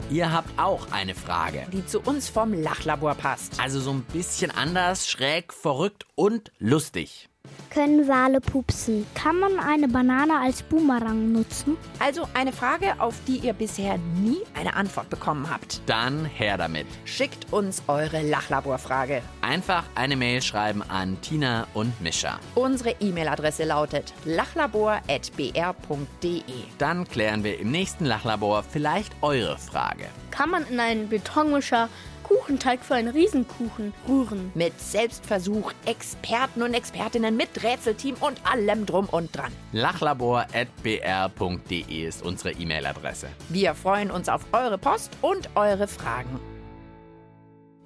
Ihr 0.10 0.32
habt 0.32 0.58
auch 0.58 0.92
eine 0.92 1.14
Frage. 1.14 1.68
Die 1.72 1.86
zu 1.86 2.00
uns 2.00 2.30
vom 2.30 2.52
Lachlabor 2.52 3.14
passt. 3.14 3.60
Also 3.60 3.80
so 3.80 3.92
ein 3.92 4.02
bisschen 4.02 4.50
anders, 4.50 5.08
schräg, 5.08 5.54
verrückt 5.54 6.08
und 6.16 6.52
lustig. 6.58 7.29
Können 7.70 8.08
Wale 8.08 8.42
pupsen? 8.42 9.06
Kann 9.14 9.38
man 9.38 9.60
eine 9.60 9.88
Banane 9.88 10.40
als 10.40 10.64
Boomerang 10.64 11.32
nutzen? 11.32 11.78
Also 12.00 12.28
eine 12.34 12.52
Frage, 12.52 13.00
auf 13.00 13.14
die 13.28 13.38
ihr 13.38 13.54
bisher 13.54 14.00
nie 14.16 14.40
eine 14.56 14.76
Antwort 14.76 15.12
bekommen 15.12 15.52
habt. 15.52 15.80
Dann 15.86 16.26
her 16.26 16.58
damit. 16.58 16.88
Schickt 17.06 17.54
uns 17.54 17.84
eure 17.88 18.24
Lachlaborfrage. 18.24 19.22
Einfach 19.42 19.84
eine 19.94 20.16
Mail 20.16 20.42
schreiben 20.42 20.82
an 20.82 21.22
Tina 21.22 21.68
und 21.76 22.02
Mischa. 22.02 22.40
Unsere 22.56 22.96
E-Mail-Adresse 23.00 23.66
lautet 23.66 24.14
lachlabor.br.de. 24.26 26.42
Dann 26.80 27.08
klären 27.08 27.44
wir 27.44 27.60
im 27.60 27.70
nächsten 27.70 28.06
Lachlabor 28.06 28.64
vielleicht 28.64 29.14
eure 29.22 29.60
Frage. 29.60 30.06
Kann 30.32 30.50
man 30.50 30.66
in 30.68 30.80
einen 30.80 31.08
Betonmischer 31.08 31.88
Kuchenteig 32.30 32.86
für 32.86 32.94
einen 32.94 33.08
Riesenkuchen 33.08 33.92
rühren? 34.08 34.52
Mit 34.54 34.80
Selbstversuch, 34.80 35.74
Experten 35.86 36.62
und 36.62 36.76
Expertinnen 36.76 37.36
mit 37.36 37.64
Rätselteam 37.64 38.14
und 38.20 38.40
allem 38.46 38.86
drum 38.86 39.10
und 39.10 39.36
dran. 39.36 39.52
lachlabor.br.de 39.72 42.08
ist 42.08 42.24
unsere 42.24 42.52
E-Mail-Adresse. 42.52 43.30
Wir 43.50 43.74
freuen 43.74 44.12
uns 44.12 44.30
auf 44.30 44.46
eure 44.52 44.78
Post 44.78 45.10
und 45.22 45.50
eure 45.56 45.88
Fragen. 45.88 46.40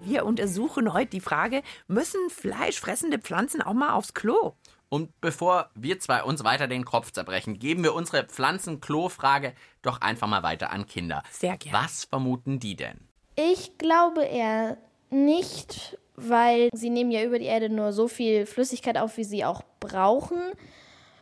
Wir 0.01 0.25
untersuchen 0.25 0.91
heute 0.91 1.11
die 1.11 1.21
Frage, 1.21 1.63
müssen 1.87 2.29
fleischfressende 2.29 3.19
Pflanzen 3.19 3.61
auch 3.61 3.71
mal 3.71 3.93
aufs 3.93 4.13
Klo? 4.13 4.55
Und 4.89 5.21
bevor 5.21 5.69
wir 5.73 6.01
zwei 6.01 6.21
uns 6.21 6.43
weiter 6.43 6.67
den 6.67 6.83
Kopf 6.83 7.13
zerbrechen, 7.13 7.59
geben 7.59 7.83
wir 7.83 7.93
unsere 7.93 8.25
Pflanzen-Klo-Frage 8.25 9.53
doch 9.81 10.01
einfach 10.01 10.27
mal 10.27 10.43
weiter 10.43 10.73
an 10.73 10.85
Kinder. 10.85 11.23
Sehr 11.31 11.55
gerne. 11.55 11.77
Was 11.77 12.03
vermuten 12.03 12.59
die 12.59 12.75
denn? 12.75 13.07
Ich 13.35 13.77
glaube 13.77 14.23
eher 14.23 14.77
nicht, 15.09 15.97
weil 16.15 16.69
sie 16.73 16.89
nehmen 16.89 17.11
ja 17.11 17.23
über 17.23 17.39
die 17.39 17.45
Erde 17.45 17.69
nur 17.69 17.93
so 17.93 18.07
viel 18.07 18.45
Flüssigkeit 18.45 18.97
auf, 18.97 19.17
wie 19.17 19.23
sie 19.23 19.45
auch 19.45 19.63
brauchen. 19.79 20.39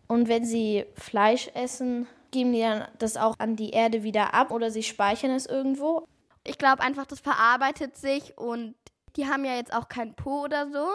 Und 0.08 0.28
wenn 0.28 0.46
sie 0.46 0.86
Fleisch 0.96 1.50
essen, 1.54 2.08
geben 2.32 2.54
die 2.54 2.62
dann 2.62 2.88
das 2.98 3.18
auch 3.18 3.36
an 3.40 3.56
die 3.56 3.72
Erde 3.72 4.04
wieder 4.04 4.34
ab 4.34 4.52
oder 4.52 4.72
sie 4.72 4.84
speichern 4.84 5.32
es 5.32 5.46
irgendwo. 5.46 6.06
Ich 6.44 6.58
glaube 6.58 6.82
einfach, 6.82 7.06
das 7.06 7.20
verarbeitet 7.20 7.96
sich 7.96 8.38
und 8.38 8.76
die 9.16 9.28
haben 9.28 9.46
ja 9.46 9.56
jetzt 9.56 9.74
auch 9.74 9.88
kein 9.88 10.16
Po 10.16 10.44
oder 10.44 10.70
so. 10.70 10.86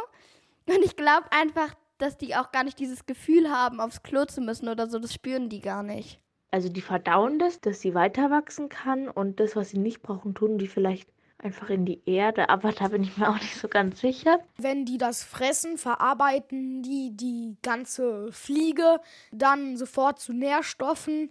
Und 0.66 0.84
ich 0.84 0.96
glaube 0.96 1.30
einfach, 1.30 1.74
dass 1.98 2.18
die 2.18 2.34
auch 2.34 2.52
gar 2.52 2.64
nicht 2.64 2.78
dieses 2.78 3.06
Gefühl 3.06 3.50
haben, 3.50 3.80
aufs 3.80 4.02
Klo 4.02 4.24
zu 4.24 4.40
müssen 4.40 4.68
oder 4.68 4.88
so. 4.88 4.98
Das 4.98 5.14
spüren 5.14 5.48
die 5.48 5.60
gar 5.60 5.82
nicht. 5.82 6.20
Also 6.50 6.68
die 6.68 6.80
verdauen 6.80 7.38
das, 7.38 7.60
dass 7.60 7.80
sie 7.80 7.94
weiter 7.94 8.30
wachsen 8.30 8.68
kann 8.68 9.08
und 9.08 9.40
das, 9.40 9.56
was 9.56 9.70
sie 9.70 9.78
nicht 9.78 10.02
brauchen, 10.02 10.34
tun 10.34 10.58
die 10.58 10.68
vielleicht 10.68 11.08
einfach 11.38 11.68
in 11.70 11.84
die 11.84 12.02
Erde, 12.06 12.48
aber 12.48 12.72
da 12.72 12.88
bin 12.88 13.02
ich 13.02 13.16
mir 13.16 13.28
auch 13.28 13.40
nicht 13.40 13.56
so 13.56 13.68
ganz 13.68 14.00
sicher. 14.00 14.38
Wenn 14.56 14.84
die 14.84 14.98
das 14.98 15.22
fressen, 15.22 15.78
verarbeiten 15.78 16.82
die 16.82 17.16
die 17.16 17.56
ganze 17.62 18.30
Fliege 18.32 19.00
dann 19.32 19.76
sofort 19.76 20.20
zu 20.20 20.32
Nährstoffen 20.32 21.28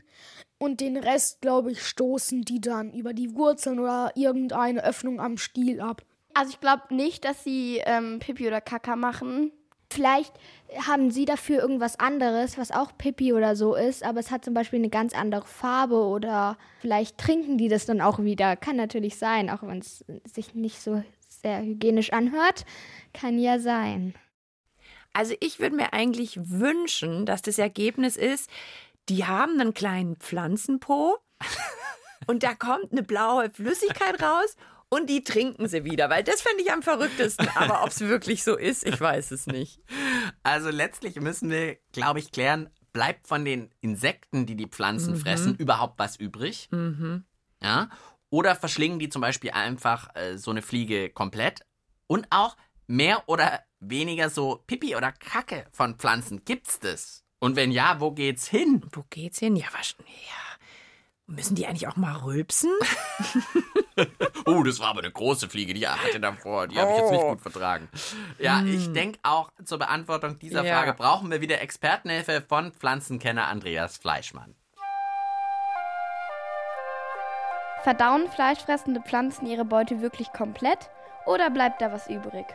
und 0.57 0.79
den 0.79 0.97
Rest, 0.97 1.41
glaube 1.41 1.71
ich, 1.71 1.81
stoßen 1.81 2.43
die 2.43 2.61
dann 2.61 2.93
über 2.93 3.13
die 3.13 3.35
Wurzeln 3.35 3.79
oder 3.79 4.11
irgendeine 4.15 4.83
Öffnung 4.83 5.19
am 5.19 5.37
Stiel 5.37 5.81
ab. 5.81 6.03
Also 6.33 6.51
ich 6.51 6.59
glaube 6.59 6.93
nicht, 6.93 7.23
dass 7.23 7.43
sie 7.43 7.81
ähm, 7.85 8.19
Pipi 8.19 8.47
oder 8.47 8.61
Kaka 8.61 8.95
machen. 8.95 9.51
Vielleicht 9.95 10.33
haben 10.85 11.09
sie 11.09 11.23
dafür 11.23 11.61
irgendwas 11.61 11.97
anderes, 12.01 12.57
was 12.57 12.71
auch 12.71 12.91
Pipi 12.97 13.31
oder 13.31 13.55
so 13.55 13.75
ist, 13.75 14.03
aber 14.03 14.19
es 14.19 14.29
hat 14.29 14.43
zum 14.43 14.53
Beispiel 14.53 14.79
eine 14.79 14.89
ganz 14.89 15.15
andere 15.15 15.45
Farbe 15.45 15.95
oder 15.95 16.57
vielleicht 16.81 17.17
trinken 17.17 17.57
die 17.57 17.69
das 17.69 17.85
dann 17.85 18.01
auch 18.01 18.19
wieder. 18.19 18.57
Kann 18.57 18.75
natürlich 18.75 19.15
sein, 19.17 19.49
auch 19.49 19.63
wenn 19.63 19.79
es 19.79 20.03
sich 20.25 20.53
nicht 20.53 20.81
so 20.81 21.01
sehr 21.29 21.61
hygienisch 21.61 22.11
anhört. 22.11 22.65
Kann 23.13 23.39
ja 23.39 23.57
sein. 23.57 24.15
Also 25.13 25.33
ich 25.39 25.61
würde 25.61 25.77
mir 25.77 25.93
eigentlich 25.93 26.37
wünschen, 26.43 27.25
dass 27.25 27.41
das 27.41 27.57
Ergebnis 27.57 28.17
ist, 28.17 28.49
die 29.07 29.25
haben 29.25 29.61
einen 29.61 29.73
kleinen 29.73 30.17
Pflanzenpo 30.17 31.19
und 32.27 32.43
da 32.43 32.53
kommt 32.53 32.91
eine 32.91 33.03
blaue 33.03 33.49
Flüssigkeit 33.49 34.21
raus 34.21 34.57
und 34.89 35.09
die 35.09 35.23
trinken 35.23 35.67
sie 35.67 35.83
wieder, 35.83 36.09
weil 36.09 36.23
das 36.23 36.41
fände 36.41 36.63
ich 36.63 36.71
am 36.71 36.81
verrücktesten. 36.83 37.49
Aber 37.55 37.83
ob 37.83 37.89
es 37.89 37.99
wirklich 38.01 38.43
so 38.43 38.55
ist, 38.55 38.85
ich 38.85 38.99
weiß 38.99 39.31
es 39.31 39.47
nicht. 39.47 39.81
Also 40.43 40.69
letztlich 40.69 41.15
müssen 41.19 41.49
wir, 41.49 41.77
glaube 41.91 42.19
ich, 42.19 42.31
klären, 42.31 42.69
bleibt 42.93 43.27
von 43.27 43.43
den 43.45 43.73
Insekten, 43.81 44.45
die 44.45 44.55
die 44.55 44.67
Pflanzen 44.67 45.13
Mhm. 45.13 45.17
fressen, 45.17 45.55
überhaupt 45.55 45.99
was 45.99 46.15
übrig? 46.15 46.69
Mhm. 46.71 47.25
Ja? 47.61 47.89
Oder 48.29 48.55
verschlingen 48.55 48.99
die 48.99 49.09
zum 49.09 49.21
Beispiel 49.21 49.51
einfach 49.51 50.09
äh, 50.15 50.37
so 50.37 50.51
eine 50.51 50.61
Fliege 50.61 51.09
komplett? 51.09 51.65
Und 52.07 52.27
auch 52.29 52.55
mehr 52.87 53.23
oder 53.27 53.61
weniger 53.79 54.29
so 54.29 54.63
Pipi 54.67 54.95
oder 54.95 55.11
Kacke 55.11 55.65
von 55.71 55.95
Pflanzen, 55.95 56.45
gibt's 56.45 56.79
das? 56.79 57.23
Und 57.39 57.55
wenn 57.55 57.71
ja, 57.71 57.99
wo 57.99 58.11
geht's 58.11 58.47
hin? 58.47 58.85
Wo 58.91 59.03
geht's 59.09 59.39
hin? 59.39 59.55
Ja, 59.55 59.65
was? 59.77 59.95
Ja. 59.99 60.05
Müssen 61.27 61.55
die 61.55 61.65
eigentlich 61.65 61.87
auch 61.87 61.95
mal 61.95 62.15
rülpsen? 62.17 62.71
Oh, 64.45 64.61
das 64.61 64.79
war 64.81 64.89
aber 64.89 64.99
eine 64.99 65.11
große 65.11 65.47
Fliege, 65.49 65.73
die 65.73 65.87
hatte 65.87 66.19
davor, 66.19 66.67
die 66.67 66.77
habe 66.77 66.91
ich 66.91 66.97
jetzt 66.97 67.11
nicht 67.11 67.23
Oh. 67.23 67.29
gut 67.29 67.41
vertragen. 67.41 67.87
Ja, 68.37 68.59
Hm. 68.59 68.67
ich 68.67 68.91
denke 68.91 69.17
auch 69.23 69.49
zur 69.63 69.79
Beantwortung 69.79 70.37
dieser 70.37 70.63
Ja. 70.65 70.75
Frage 70.75 70.93
brauchen 70.93 71.31
wir 71.31 71.39
wieder 71.41 71.61
Expertenhilfe 71.61 72.41
von 72.47 72.73
Pflanzenkenner 72.73 73.47
Andreas 73.47 73.95
Fleischmann. 73.97 74.53
Verdauen 77.83 78.27
fleischfressende 78.29 79.01
Pflanzen 79.01 79.45
ihre 79.47 79.63
Beute 79.65 80.01
wirklich 80.01 80.31
komplett 80.33 80.89
oder 81.25 81.49
bleibt 81.49 81.81
da 81.81 81.91
was 81.91 82.07
übrig? 82.07 82.45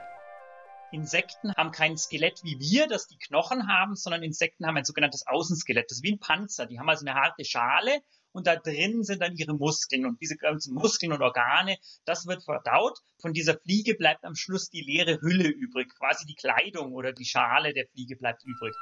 Insekten 0.92 1.54
haben 1.56 1.70
kein 1.70 1.96
Skelett 1.96 2.40
wie 2.44 2.58
wir, 2.60 2.86
das 2.86 3.06
die 3.06 3.18
Knochen 3.18 3.66
haben, 3.66 3.96
sondern 3.96 4.22
Insekten 4.22 4.66
haben 4.66 4.76
ein 4.76 4.84
sogenanntes 4.84 5.26
Außenskelett. 5.26 5.90
Das 5.90 5.98
ist 5.98 6.04
wie 6.04 6.12
ein 6.12 6.18
Panzer. 6.20 6.66
Die 6.66 6.78
haben 6.78 6.88
also 6.88 7.06
eine 7.06 7.14
harte 7.18 7.44
Schale 7.44 8.02
und 8.32 8.46
da 8.46 8.56
drin 8.56 9.02
sind 9.02 9.20
dann 9.22 9.34
ihre 9.36 9.54
Muskeln. 9.54 10.06
Und 10.06 10.20
diese 10.20 10.36
ganzen 10.36 10.74
Muskeln 10.74 11.12
und 11.12 11.22
Organe, 11.22 11.78
das 12.04 12.26
wird 12.26 12.44
verdaut. 12.44 12.98
Von 13.20 13.32
dieser 13.32 13.58
Fliege 13.58 13.94
bleibt 13.94 14.24
am 14.24 14.34
Schluss 14.34 14.70
die 14.70 14.82
leere 14.82 15.20
Hülle 15.20 15.48
übrig. 15.48 15.92
Quasi 15.98 16.26
die 16.26 16.34
Kleidung 16.34 16.92
oder 16.92 17.12
die 17.12 17.24
Schale 17.24 17.72
der 17.72 17.86
Fliege 17.88 18.16
bleibt 18.16 18.44
übrig. 18.44 18.74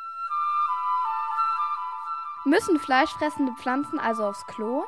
Müssen 2.45 2.79
fleischfressende 2.79 3.53
Pflanzen 3.61 3.99
also 3.99 4.25
aufs 4.25 4.47
Klo? 4.47 4.85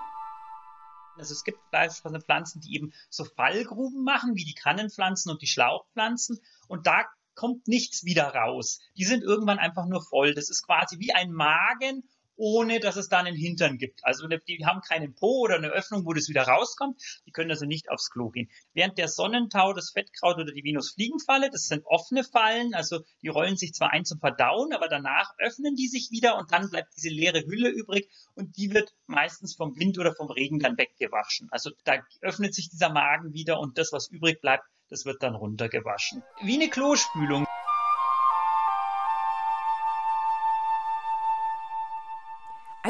Also 1.17 1.35
es 1.35 1.45
gibt 1.45 1.59
fleischfressende 1.69 2.21
Pflanzen, 2.25 2.61
die 2.61 2.75
eben 2.75 2.93
so 3.11 3.25
Fallgruben 3.25 4.03
machen, 4.05 4.35
wie 4.35 4.45
die 4.45 4.55
Kannenpflanzen 4.55 5.31
und 5.31 5.43
die 5.43 5.47
Schlauchpflanzen. 5.47 6.41
Und 6.69 6.87
da 6.87 7.05
kommt 7.35 7.69
nichts 7.69 8.05
wieder 8.05 8.35
raus. 8.35 8.81
Die 8.97 9.05
sind 9.05 9.23
irgendwann 9.23 9.59
einfach 9.59 9.87
nur 9.87 10.03
voll. 10.03 10.35
Das 10.35 10.49
ist 10.51 10.65
quasi 10.65 10.99
wie 10.99 11.13
ein 11.13 11.33
Magen, 11.33 12.09
ohne 12.41 12.81
dass 12.81 12.97
es 12.97 13.11
da 13.11 13.19
einen 13.19 13.37
Hintern 13.37 13.77
gibt. 13.77 14.01
Also 14.03 14.27
die 14.27 14.65
haben 14.65 14.81
keinen 14.81 15.15
Po 15.15 15.43
oder 15.43 15.57
eine 15.57 15.69
Öffnung, 15.69 16.07
wo 16.07 16.15
das 16.15 16.31
wieder 16.31 16.45
rauskommt. 16.45 16.99
Die 17.27 17.33
können 17.33 17.51
also 17.51 17.67
nicht 17.67 17.91
aufs 17.91 18.09
Klo 18.09 18.31
gehen. 18.31 18.51
Während 18.73 18.97
der 18.97 19.09
Sonnentau, 19.09 19.75
das 19.75 19.91
Fettkraut 19.91 20.37
oder 20.37 20.51
die 20.51 20.65
Venusfliegenfalle, 20.65 21.51
das 21.51 21.69
sind 21.69 21.85
offene 21.85 22.25
Fallen. 22.25 22.73
Also 22.73 23.01
die 23.21 23.29
rollen 23.29 23.59
sich 23.59 23.75
zwar 23.75 23.91
ein 23.91 24.07
zum 24.07 24.21
Verdauen, 24.21 24.73
aber 24.73 24.89
danach 24.89 25.35
öffnen 25.39 25.77
die 25.77 25.89
sich 25.89 26.11
wieder 26.11 26.39
und 26.39 26.51
dann 26.51 26.71
bleibt 26.71 26.97
diese 26.97 27.11
leere 27.11 27.45
Hülle 27.45 27.69
übrig 27.69 28.09
und 28.35 28.57
die 28.57 28.73
wird 28.73 28.95
meistens 29.07 29.55
vom 29.55 29.79
Wind 29.79 29.99
oder 29.99 30.15
vom 30.15 30.31
Regen 30.31 30.61
dann 30.61 30.79
weggewaschen. 30.79 31.49
Also 31.51 31.73
da 31.85 31.97
öffnet 32.23 32.55
sich 32.55 32.71
dieser 32.71 32.89
Magen 32.89 33.35
wieder 33.35 33.61
und 33.61 33.77
das, 33.77 33.93
was 33.93 34.09
übrig 34.09 34.41
bleibt, 34.41 34.65
das 34.89 35.05
wird 35.05 35.23
dann 35.23 35.35
runtergewaschen. 35.35 36.23
Wie 36.43 36.55
eine 36.55 36.71
Klospülung. 36.71 37.45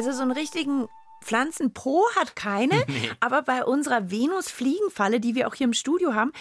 Also 0.01 0.13
so 0.13 0.23
einen 0.23 0.31
richtigen 0.31 0.89
Pflanzenpo 1.23 2.07
hat 2.17 2.35
keine, 2.35 2.75
Nee. 2.89 3.11
aber 3.21 3.43
bei 3.43 3.67
unserer 3.67 4.11
Venus-Fliegenfalle, 4.11 5.21
die 5.21 5.35
wir 5.35 5.47
auch 5.47 5.55
hier 5.55 5.67
im 5.67 5.75
Studio 5.75 6.15
haben, 6.15 6.33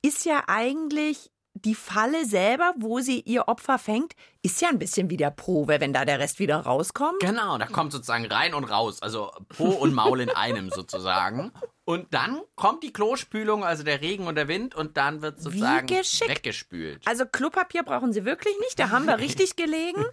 ist 0.00 0.24
ja 0.24 0.44
eigentlich 0.46 1.30
die 1.52 1.74
Falle 1.74 2.24
selber, 2.24 2.72
wo 2.78 3.00
sie 3.00 3.20
ihr 3.20 3.48
Opfer 3.48 3.78
fängt, 3.78 4.14
ist 4.44 4.60
ja 4.60 4.68
ein 4.68 4.78
bisschen 4.78 5.08
wie 5.08 5.16
der 5.16 5.30
Po, 5.30 5.68
weil 5.68 5.80
wenn 5.80 5.92
da 5.92 6.04
der 6.04 6.18
Rest 6.18 6.40
wieder 6.40 6.56
rauskommt. 6.56 7.20
Genau, 7.20 7.58
da 7.58 7.66
kommt 7.66 7.92
sozusagen 7.92 8.26
rein 8.26 8.54
und 8.54 8.64
raus, 8.64 9.00
also 9.00 9.30
Po 9.48 9.66
und 9.66 9.94
Maul 9.94 10.20
in 10.20 10.30
einem 10.30 10.70
sozusagen. 10.74 11.52
Und 11.84 12.12
dann 12.14 12.40
kommt 12.56 12.82
die 12.82 12.92
Klospülung, 12.92 13.64
also 13.64 13.82
der 13.84 14.00
Regen 14.00 14.26
und 14.26 14.36
der 14.36 14.48
Wind, 14.48 14.74
und 14.74 14.96
dann 14.96 15.22
wird 15.22 15.40
sozusagen 15.40 15.88
weggespült. 15.88 17.02
Also 17.06 17.24
Klopapier 17.24 17.82
brauchen 17.82 18.12
sie 18.12 18.24
wirklich 18.24 18.54
nicht, 18.60 18.78
da 18.78 18.90
haben 18.90 19.06
wir 19.06 19.18
richtig 19.20 19.54
gelegen, 19.54 20.04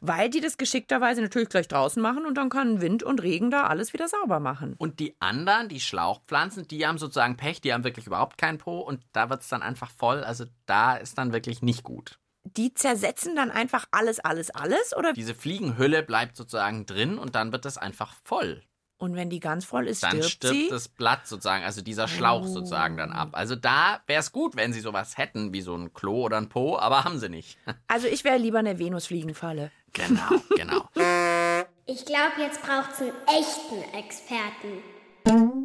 weil 0.00 0.30
die 0.30 0.40
das 0.40 0.56
geschickterweise 0.56 1.20
natürlich 1.20 1.48
gleich 1.50 1.68
draußen 1.68 2.00
machen 2.02 2.24
und 2.24 2.36
dann 2.36 2.48
kann 2.48 2.80
Wind 2.80 3.02
und 3.02 3.22
Regen 3.22 3.50
da 3.50 3.66
alles 3.66 3.92
wieder 3.92 4.08
sauber 4.08 4.40
machen. 4.40 4.74
Und 4.78 4.98
die 4.98 5.14
anderen, 5.20 5.68
die 5.68 5.80
Schlauchpflanzen, 5.80 6.68
die 6.68 6.86
haben 6.86 6.98
sozusagen 6.98 7.36
Pech, 7.36 7.60
die 7.60 7.72
haben 7.72 7.84
wirklich 7.84 8.06
überhaupt 8.06 8.38
keinen 8.38 8.58
Po 8.58 8.80
und 8.80 9.02
da 9.12 9.28
wird 9.28 9.42
es 9.42 9.48
dann 9.48 9.62
einfach 9.62 9.90
voll. 9.90 10.24
Also 10.24 10.44
da 10.66 10.96
ist 10.96 11.18
dann 11.18 11.32
wirklich 11.32 11.62
nicht 11.62 11.82
gut. 11.82 12.18
Die 12.44 12.74
zersetzen 12.74 13.34
dann 13.36 13.50
einfach 13.50 13.86
alles, 13.90 14.20
alles, 14.20 14.50
alles 14.50 14.94
oder 14.96 15.12
Diese 15.14 15.34
Fliegenhülle 15.34 16.02
bleibt 16.02 16.36
sozusagen 16.36 16.84
drin 16.86 17.18
und 17.18 17.34
dann 17.34 17.52
wird 17.52 17.64
das 17.64 17.78
einfach 17.78 18.12
voll. 18.24 18.62
Und 18.96 19.16
wenn 19.16 19.28
die 19.28 19.40
ganz 19.40 19.64
voll 19.64 19.88
ist, 19.88 20.02
Dann 20.02 20.22
stirbt, 20.22 20.30
stirbt 20.30 20.54
sie? 20.54 20.68
das 20.68 20.88
Blatt 20.88 21.26
sozusagen, 21.26 21.64
also 21.64 21.82
dieser 21.82 22.06
Schlauch 22.06 22.42
Oh. 22.44 22.46
sozusagen 22.46 22.96
dann 22.96 23.12
ab. 23.12 23.30
Also 23.32 23.56
da 23.56 24.00
wäre 24.06 24.20
es 24.20 24.30
gut, 24.30 24.56
wenn 24.56 24.72
sie 24.72 24.80
sowas 24.80 25.18
hätten, 25.18 25.52
wie 25.52 25.62
so 25.62 25.74
ein 25.74 25.92
Klo 25.92 26.22
oder 26.24 26.36
ein 26.36 26.48
Po, 26.48 26.78
aber 26.78 27.04
haben 27.04 27.18
sie 27.18 27.28
nicht. 27.28 27.58
Also 27.88 28.06
ich 28.06 28.24
wäre 28.24 28.38
lieber 28.38 28.60
eine 28.60 28.78
Venusfliegenfalle. 28.78 29.70
Genau, 29.92 30.28
genau. 30.56 30.88
Ich 31.86 32.06
glaube, 32.06 32.32
jetzt 32.40 32.62
braucht's 32.62 33.00
einen 33.02 33.12
echten 33.26 33.94
Experten. 33.94 34.82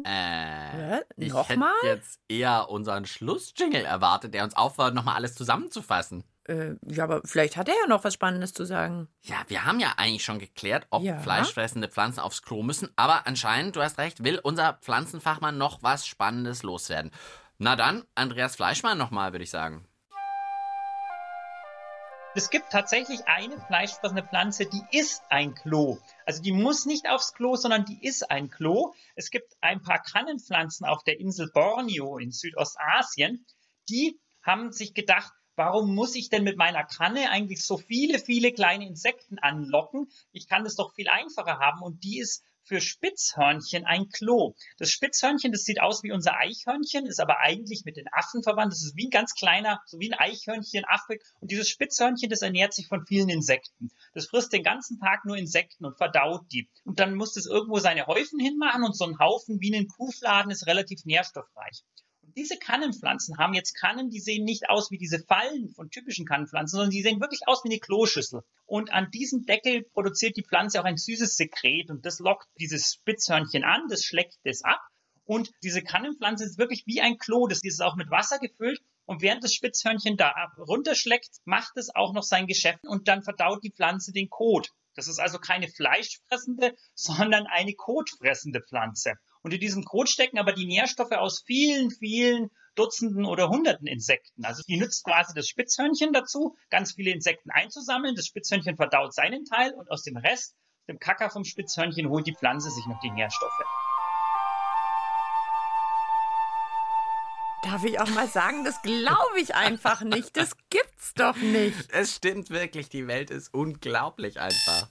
Äh, 0.04 1.00
ich 1.16 1.32
Nochmal? 1.32 1.72
hätte 1.80 1.86
jetzt 1.86 2.20
eher 2.28 2.68
unseren 2.68 3.06
Schlussjingle 3.06 3.82
erwartet, 3.84 4.34
der 4.34 4.44
uns 4.44 4.54
auffordert, 4.56 4.94
nochmal 4.94 5.16
alles 5.16 5.34
zusammenzufassen. 5.34 6.24
Äh, 6.44 6.74
ja, 6.86 7.04
aber 7.04 7.20
vielleicht 7.24 7.56
hat 7.56 7.68
er 7.68 7.74
ja 7.74 7.86
noch 7.86 8.02
was 8.04 8.14
Spannendes 8.14 8.52
zu 8.54 8.64
sagen. 8.64 9.08
Ja, 9.22 9.36
wir 9.48 9.64
haben 9.64 9.78
ja 9.78 9.94
eigentlich 9.96 10.24
schon 10.24 10.38
geklärt, 10.38 10.86
ob 10.90 11.02
Ja. 11.02 11.18
fleischfressende 11.18 11.88
Pflanzen 11.88 12.20
aufs 12.20 12.42
Klo 12.42 12.62
müssen, 12.62 12.88
aber 12.96 13.26
anscheinend, 13.26 13.76
du 13.76 13.82
hast 13.82 13.98
recht, 13.98 14.24
will 14.24 14.40
unser 14.42 14.74
Pflanzenfachmann 14.74 15.58
noch 15.58 15.82
was 15.82 16.06
Spannendes 16.06 16.62
loswerden. 16.62 17.10
Na 17.58 17.76
dann, 17.76 18.04
Andreas 18.14 18.56
Fleischmann 18.56 18.96
nochmal, 18.96 19.32
würde 19.32 19.44
ich 19.44 19.50
sagen. 19.50 19.86
Es 22.34 22.48
gibt 22.48 22.70
tatsächlich 22.70 23.26
eine 23.26 23.60
fleischfressende 23.66 24.22
Pflanze, 24.22 24.64
die 24.64 24.82
ist 24.96 25.22
ein 25.30 25.54
Klo. 25.54 25.98
Also 26.24 26.40
die 26.42 26.52
muss 26.52 26.86
nicht 26.86 27.08
aufs 27.10 27.34
Klo, 27.34 27.56
sondern 27.56 27.84
die 27.84 28.06
ist 28.06 28.30
ein 28.30 28.48
Klo. 28.50 28.94
Es 29.16 29.30
gibt 29.30 29.52
ein 29.60 29.82
paar 29.82 30.00
Kannenpflanzen 30.00 30.86
auf 30.86 31.02
der 31.02 31.18
Insel 31.18 31.50
Borneo 31.52 32.18
in 32.18 32.30
Südostasien, 32.30 33.44
die 33.88 34.18
haben 34.42 34.70
sich 34.72 34.94
gedacht, 34.94 35.32
warum 35.60 35.94
muss 35.94 36.14
ich 36.14 36.30
denn 36.30 36.42
mit 36.42 36.56
meiner 36.56 36.84
Kanne 36.84 37.28
eigentlich 37.28 37.62
so 37.66 37.76
viele, 37.76 38.18
viele 38.18 38.50
kleine 38.50 38.86
Insekten 38.86 39.38
anlocken? 39.38 40.10
Ich 40.32 40.48
kann 40.48 40.64
das 40.64 40.74
doch 40.74 40.94
viel 40.94 41.10
einfacher 41.10 41.58
haben 41.58 41.82
und 41.82 42.02
die 42.02 42.18
ist 42.18 42.42
für 42.62 42.80
Spitzhörnchen 42.80 43.84
ein 43.84 44.08
Klo. 44.08 44.54
Das 44.78 44.90
Spitzhörnchen, 44.90 45.52
das 45.52 45.64
sieht 45.64 45.82
aus 45.82 46.02
wie 46.02 46.12
unser 46.12 46.38
Eichhörnchen, 46.38 47.04
ist 47.04 47.20
aber 47.20 47.40
eigentlich 47.40 47.84
mit 47.84 47.98
den 47.98 48.06
Affen 48.10 48.42
verwandt. 48.42 48.72
Das 48.72 48.82
ist 48.82 48.96
wie 48.96 49.08
ein 49.08 49.10
ganz 49.10 49.34
kleiner, 49.34 49.82
so 49.84 50.00
wie 50.00 50.10
ein 50.10 50.18
Eichhörnchen, 50.18 50.86
Affe. 50.86 51.18
Und 51.40 51.50
dieses 51.50 51.68
Spitzhörnchen, 51.68 52.30
das 52.30 52.40
ernährt 52.40 52.72
sich 52.72 52.86
von 52.86 53.04
vielen 53.04 53.28
Insekten. 53.28 53.90
Das 54.14 54.28
frisst 54.28 54.54
den 54.54 54.62
ganzen 54.62 54.98
Tag 54.98 55.26
nur 55.26 55.36
Insekten 55.36 55.84
und 55.84 55.98
verdaut 55.98 56.46
die. 56.52 56.70
Und 56.84 57.00
dann 57.00 57.16
muss 57.16 57.36
es 57.36 57.44
irgendwo 57.44 57.80
seine 57.80 58.06
Häufen 58.06 58.40
hinmachen 58.40 58.82
und 58.82 58.96
so 58.96 59.04
ein 59.04 59.18
Haufen 59.18 59.60
wie 59.60 59.76
ein 59.76 59.88
Kuhfladen 59.88 60.50
ist 60.50 60.66
relativ 60.66 61.04
nährstoffreich. 61.04 61.84
Diese 62.40 62.56
Kannenpflanzen 62.56 63.36
haben 63.36 63.52
jetzt 63.52 63.74
Kannen, 63.74 64.08
die 64.08 64.18
sehen 64.18 64.44
nicht 64.44 64.70
aus 64.70 64.90
wie 64.90 64.96
diese 64.96 65.18
Fallen 65.18 65.68
von 65.74 65.90
typischen 65.90 66.24
Kannenpflanzen, 66.24 66.78
sondern 66.78 66.90
die 66.90 67.02
sehen 67.02 67.20
wirklich 67.20 67.42
aus 67.44 67.62
wie 67.64 67.68
eine 67.68 67.78
Kloschüssel. 67.78 68.40
Und 68.64 68.94
an 68.94 69.10
diesem 69.10 69.44
Deckel 69.44 69.82
produziert 69.82 70.38
die 70.38 70.42
Pflanze 70.42 70.80
auch 70.80 70.86
ein 70.86 70.96
süßes 70.96 71.36
Sekret 71.36 71.90
und 71.90 72.06
das 72.06 72.18
lockt 72.18 72.48
dieses 72.58 72.94
Spitzhörnchen 72.94 73.62
an, 73.62 73.82
das 73.90 74.06
schleckt 74.06 74.38
es 74.44 74.64
ab. 74.64 74.80
Und 75.26 75.50
diese 75.62 75.82
Kannenpflanze 75.82 76.46
ist 76.46 76.56
wirklich 76.56 76.84
wie 76.86 77.02
ein 77.02 77.18
Klo, 77.18 77.46
das 77.46 77.62
ist 77.62 77.82
auch 77.82 77.96
mit 77.96 78.10
Wasser 78.10 78.38
gefüllt. 78.38 78.80
Und 79.04 79.20
während 79.20 79.44
das 79.44 79.52
Spitzhörnchen 79.52 80.16
da 80.16 80.32
runterschleckt, 80.56 81.40
macht 81.44 81.76
es 81.76 81.94
auch 81.94 82.14
noch 82.14 82.22
sein 82.22 82.46
Geschäft 82.46 82.86
und 82.86 83.06
dann 83.06 83.22
verdaut 83.22 83.62
die 83.64 83.72
Pflanze 83.72 84.12
den 84.12 84.30
Kot. 84.30 84.70
Das 84.94 85.08
ist 85.08 85.18
also 85.18 85.38
keine 85.38 85.68
fleischfressende, 85.68 86.74
sondern 86.94 87.46
eine 87.46 87.74
kotfressende 87.74 88.62
Pflanze. 88.62 89.12
Und 89.42 89.54
in 89.54 89.60
diesem 89.60 89.84
Kot 89.84 90.08
stecken 90.08 90.38
aber 90.38 90.52
die 90.52 90.66
Nährstoffe 90.66 91.12
aus 91.12 91.42
vielen, 91.46 91.90
vielen 91.90 92.50
Dutzenden 92.74 93.24
oder 93.24 93.48
Hunderten 93.48 93.86
Insekten. 93.86 94.44
Also 94.44 94.62
die 94.66 94.76
nützt 94.76 95.04
quasi 95.04 95.32
das 95.34 95.48
Spitzhörnchen 95.48 96.12
dazu, 96.12 96.56
ganz 96.68 96.92
viele 96.92 97.10
Insekten 97.10 97.50
einzusammeln. 97.50 98.14
Das 98.14 98.26
Spitzhörnchen 98.26 98.76
verdaut 98.76 99.14
seinen 99.14 99.44
Teil 99.44 99.72
und 99.72 99.90
aus 99.90 100.02
dem 100.02 100.16
Rest, 100.16 100.54
dem 100.88 100.98
Kacker 100.98 101.30
vom 101.30 101.44
Spitzhörnchen, 101.44 102.08
holt 102.08 102.26
die 102.26 102.34
Pflanze 102.34 102.70
sich 102.70 102.86
noch 102.86 103.00
die 103.00 103.10
Nährstoffe. 103.10 103.50
Darf 107.62 107.84
ich 107.84 108.00
auch 108.00 108.08
mal 108.08 108.26
sagen, 108.26 108.64
das 108.64 108.80
glaube 108.80 109.40
ich 109.40 109.54
einfach 109.54 110.00
nicht. 110.00 110.36
Das 110.36 110.56
gibt's 110.70 111.12
doch 111.14 111.36
nicht. 111.36 111.92
Es 111.92 112.16
stimmt 112.16 112.50
wirklich, 112.50 112.88
die 112.88 113.06
Welt 113.06 113.30
ist 113.30 113.52
unglaublich 113.52 114.40
einfach. 114.40 114.88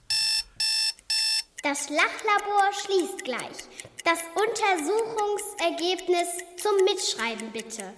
Das 1.62 1.90
Lachlabor 1.90 2.72
schließt 2.72 3.22
gleich. 3.22 3.68
Das 4.02 4.20
Untersuchungsergebnis 4.34 6.28
zum 6.56 6.72
Mitschreiben 6.86 7.52
bitte. 7.52 7.92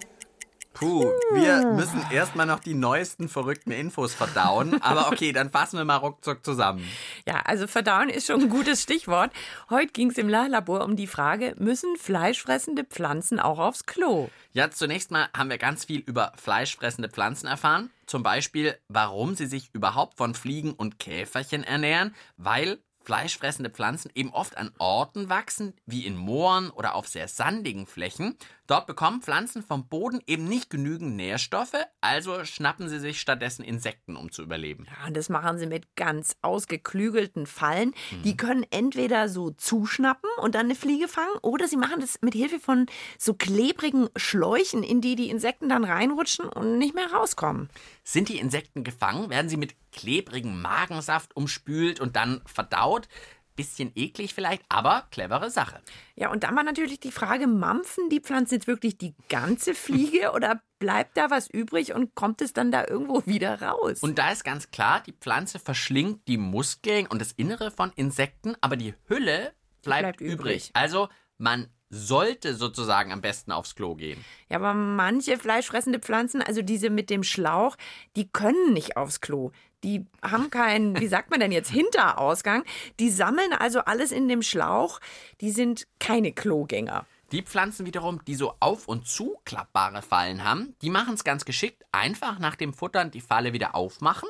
Puh, 0.73 1.05
wir 1.31 1.67
müssen 1.67 2.03
erstmal 2.11 2.45
noch 2.45 2.59
die 2.59 2.73
neuesten 2.73 3.29
verrückten 3.29 3.71
Infos 3.71 4.13
verdauen. 4.13 4.81
Aber 4.81 5.07
okay, 5.07 5.31
dann 5.31 5.49
fassen 5.49 5.77
wir 5.77 5.85
mal 5.85 5.95
ruckzuck 5.95 6.43
zusammen. 6.43 6.85
Ja, 7.25 7.39
also 7.45 7.65
verdauen 7.67 8.09
ist 8.09 8.27
schon 8.27 8.41
ein 8.41 8.49
gutes 8.49 8.81
Stichwort. 8.81 9.31
Heute 9.69 9.93
ging 9.93 10.09
es 10.09 10.17
im 10.17 10.27
Lachlabor 10.27 10.83
um 10.83 10.97
die 10.97 11.07
Frage, 11.07 11.55
müssen 11.57 11.95
fleischfressende 11.95 12.83
Pflanzen 12.83 13.39
auch 13.39 13.59
aufs 13.59 13.85
Klo? 13.85 14.29
Ja, 14.51 14.71
zunächst 14.71 15.09
mal 15.09 15.29
haben 15.37 15.49
wir 15.49 15.57
ganz 15.57 15.85
viel 15.85 16.01
über 16.01 16.33
fleischfressende 16.35 17.07
Pflanzen 17.07 17.47
erfahren. 17.47 17.91
Zum 18.07 18.23
Beispiel, 18.23 18.77
warum 18.89 19.35
sie 19.35 19.45
sich 19.45 19.69
überhaupt 19.73 20.17
von 20.17 20.35
Fliegen 20.35 20.73
und 20.73 20.99
Käferchen 20.99 21.63
ernähren, 21.63 22.13
weil 22.35 22.79
fleischfressende 23.03 23.69
Pflanzen 23.69 24.11
eben 24.15 24.31
oft 24.31 24.57
an 24.57 24.71
Orten 24.77 25.29
wachsen, 25.29 25.73
wie 25.85 26.05
in 26.05 26.17
Mooren 26.17 26.69
oder 26.69 26.95
auf 26.95 27.07
sehr 27.07 27.27
sandigen 27.27 27.85
Flächen. 27.85 28.37
Dort 28.67 28.87
bekommen 28.87 29.21
Pflanzen 29.21 29.61
vom 29.61 29.87
Boden 29.87 30.21
eben 30.25 30.45
nicht 30.45 30.69
genügend 30.69 31.15
Nährstoffe, 31.15 31.75
also 31.99 32.45
schnappen 32.45 32.87
sie 32.87 32.99
sich 32.99 33.19
stattdessen 33.19 33.63
Insekten, 33.63 34.15
um 34.15 34.31
zu 34.31 34.41
überleben. 34.41 34.85
Ja, 34.89 35.07
und 35.07 35.17
das 35.17 35.27
machen 35.27 35.57
sie 35.57 35.67
mit 35.67 35.95
ganz 35.95 36.37
ausgeklügelten 36.41 37.45
Fallen. 37.45 37.93
Die 38.23 38.37
können 38.37 38.65
entweder 38.69 39.27
so 39.27 39.51
zuschnappen 39.51 40.29
und 40.41 40.55
dann 40.55 40.67
eine 40.67 40.75
Fliege 40.75 41.09
fangen, 41.09 41.35
oder 41.41 41.67
sie 41.67 41.75
machen 41.77 41.99
das 41.99 42.19
mit 42.21 42.33
Hilfe 42.33 42.59
von 42.59 42.85
so 43.17 43.33
klebrigen 43.33 44.07
Schläuchen, 44.15 44.83
in 44.83 45.01
die 45.01 45.15
die 45.15 45.29
Insekten 45.29 45.67
dann 45.67 45.83
reinrutschen 45.83 46.47
und 46.47 46.77
nicht 46.77 46.95
mehr 46.95 47.11
rauskommen. 47.11 47.69
Sind 48.03 48.29
die 48.29 48.37
Insekten 48.37 48.85
gefangen, 48.85 49.29
werden 49.29 49.49
sie 49.49 49.57
mit 49.57 49.75
klebrigem 49.91 50.61
Magensaft 50.61 51.35
umspült 51.35 51.99
und 51.99 52.15
dann 52.15 52.41
verdaut. 52.45 53.07
Bisschen 53.55 53.91
eklig 53.95 54.33
vielleicht, 54.33 54.63
aber 54.69 55.07
clevere 55.11 55.49
Sache. 55.49 55.81
Ja, 56.15 56.31
und 56.31 56.43
dann 56.43 56.55
war 56.55 56.63
natürlich 56.63 56.99
die 56.99 57.11
Frage, 57.11 57.47
mampfen 57.47 58.09
die 58.09 58.19
Pflanzen 58.19 58.55
jetzt 58.55 58.67
wirklich 58.67 58.97
die 58.97 59.15
ganze 59.29 59.75
Fliege 59.75 60.31
oder 60.35 60.61
bleibt 60.79 61.17
da 61.17 61.29
was 61.29 61.49
übrig 61.49 61.93
und 61.93 62.15
kommt 62.15 62.41
es 62.41 62.53
dann 62.53 62.71
da 62.71 62.85
irgendwo 62.87 63.25
wieder 63.25 63.61
raus? 63.61 64.01
Und 64.01 64.17
da 64.17 64.31
ist 64.31 64.43
ganz 64.43 64.71
klar, 64.71 65.01
die 65.05 65.13
Pflanze 65.13 65.59
verschlingt 65.59 66.27
die 66.27 66.37
Muskeln 66.37 67.07
und 67.07 67.21
das 67.21 67.31
Innere 67.33 67.71
von 67.71 67.91
Insekten, 67.95 68.55
aber 68.61 68.75
die 68.75 68.95
Hülle 69.07 69.53
bleibt, 69.83 70.01
bleibt 70.01 70.21
übrig. 70.21 70.33
übrig. 70.33 70.71
Also 70.73 71.09
man 71.37 71.69
sollte 71.93 72.55
sozusagen 72.55 73.11
am 73.11 73.21
besten 73.21 73.51
aufs 73.51 73.75
Klo 73.75 73.95
gehen. 73.95 74.23
Ja, 74.49 74.57
aber 74.57 74.73
manche 74.73 75.37
fleischfressende 75.37 75.99
Pflanzen, 75.99 76.41
also 76.41 76.61
diese 76.61 76.89
mit 76.89 77.09
dem 77.09 77.23
Schlauch, 77.23 77.77
die 78.15 78.27
können 78.27 78.73
nicht 78.73 78.97
aufs 78.97 79.21
Klo. 79.21 79.51
Die 79.83 80.05
haben 80.21 80.49
keinen, 80.49 80.99
wie 80.99 81.07
sagt 81.07 81.29
man 81.29 81.39
denn 81.39 81.51
jetzt, 81.51 81.69
Hinterausgang. 81.69 82.63
Die 82.99 83.09
sammeln 83.09 83.53
also 83.53 83.79
alles 83.79 84.11
in 84.11 84.27
dem 84.27 84.41
Schlauch. 84.41 84.99
Die 85.41 85.51
sind 85.51 85.87
keine 85.99 86.31
Klogänger. 86.31 87.05
Die 87.31 87.41
Pflanzen 87.41 87.85
wiederum, 87.85 88.23
die 88.25 88.35
so 88.35 88.53
auf- 88.59 88.87
und 88.87 89.07
zuklappbare 89.07 90.01
Fallen 90.01 90.43
haben, 90.43 90.75
die 90.81 90.89
machen 90.89 91.15
es 91.15 91.23
ganz 91.23 91.45
geschickt. 91.45 91.83
Einfach 91.91 92.39
nach 92.39 92.55
dem 92.55 92.73
Futtern 92.73 93.11
die 93.11 93.21
Falle 93.21 93.53
wieder 93.53 93.75
aufmachen 93.75 94.29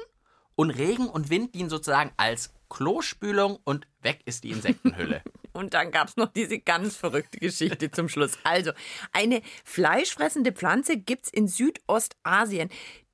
und 0.55 0.69
Regen 0.69 1.07
und 1.09 1.29
Wind 1.29 1.53
dienen 1.53 1.69
sozusagen 1.69 2.11
als 2.17 2.53
Klospülung 2.69 3.59
und 3.63 3.87
weg 4.01 4.21
ist 4.25 4.43
die 4.43 4.51
Insektenhülle. 4.51 5.21
Und 5.53 5.75
dann 5.75 5.91
gab 5.91 6.07
es 6.07 6.17
noch 6.17 6.33
diese 6.33 6.57
ganz 6.57 6.95
verrückte 6.95 7.37
Geschichte 7.37 7.91
zum 7.91 8.09
Schluss. 8.09 8.39
Also, 8.43 8.71
eine 9.11 9.43
fleischfressende 9.63 10.51
Pflanze 10.51 10.97
gibt's 10.97 11.29
in 11.29 11.47
Südostasien. 11.47 12.69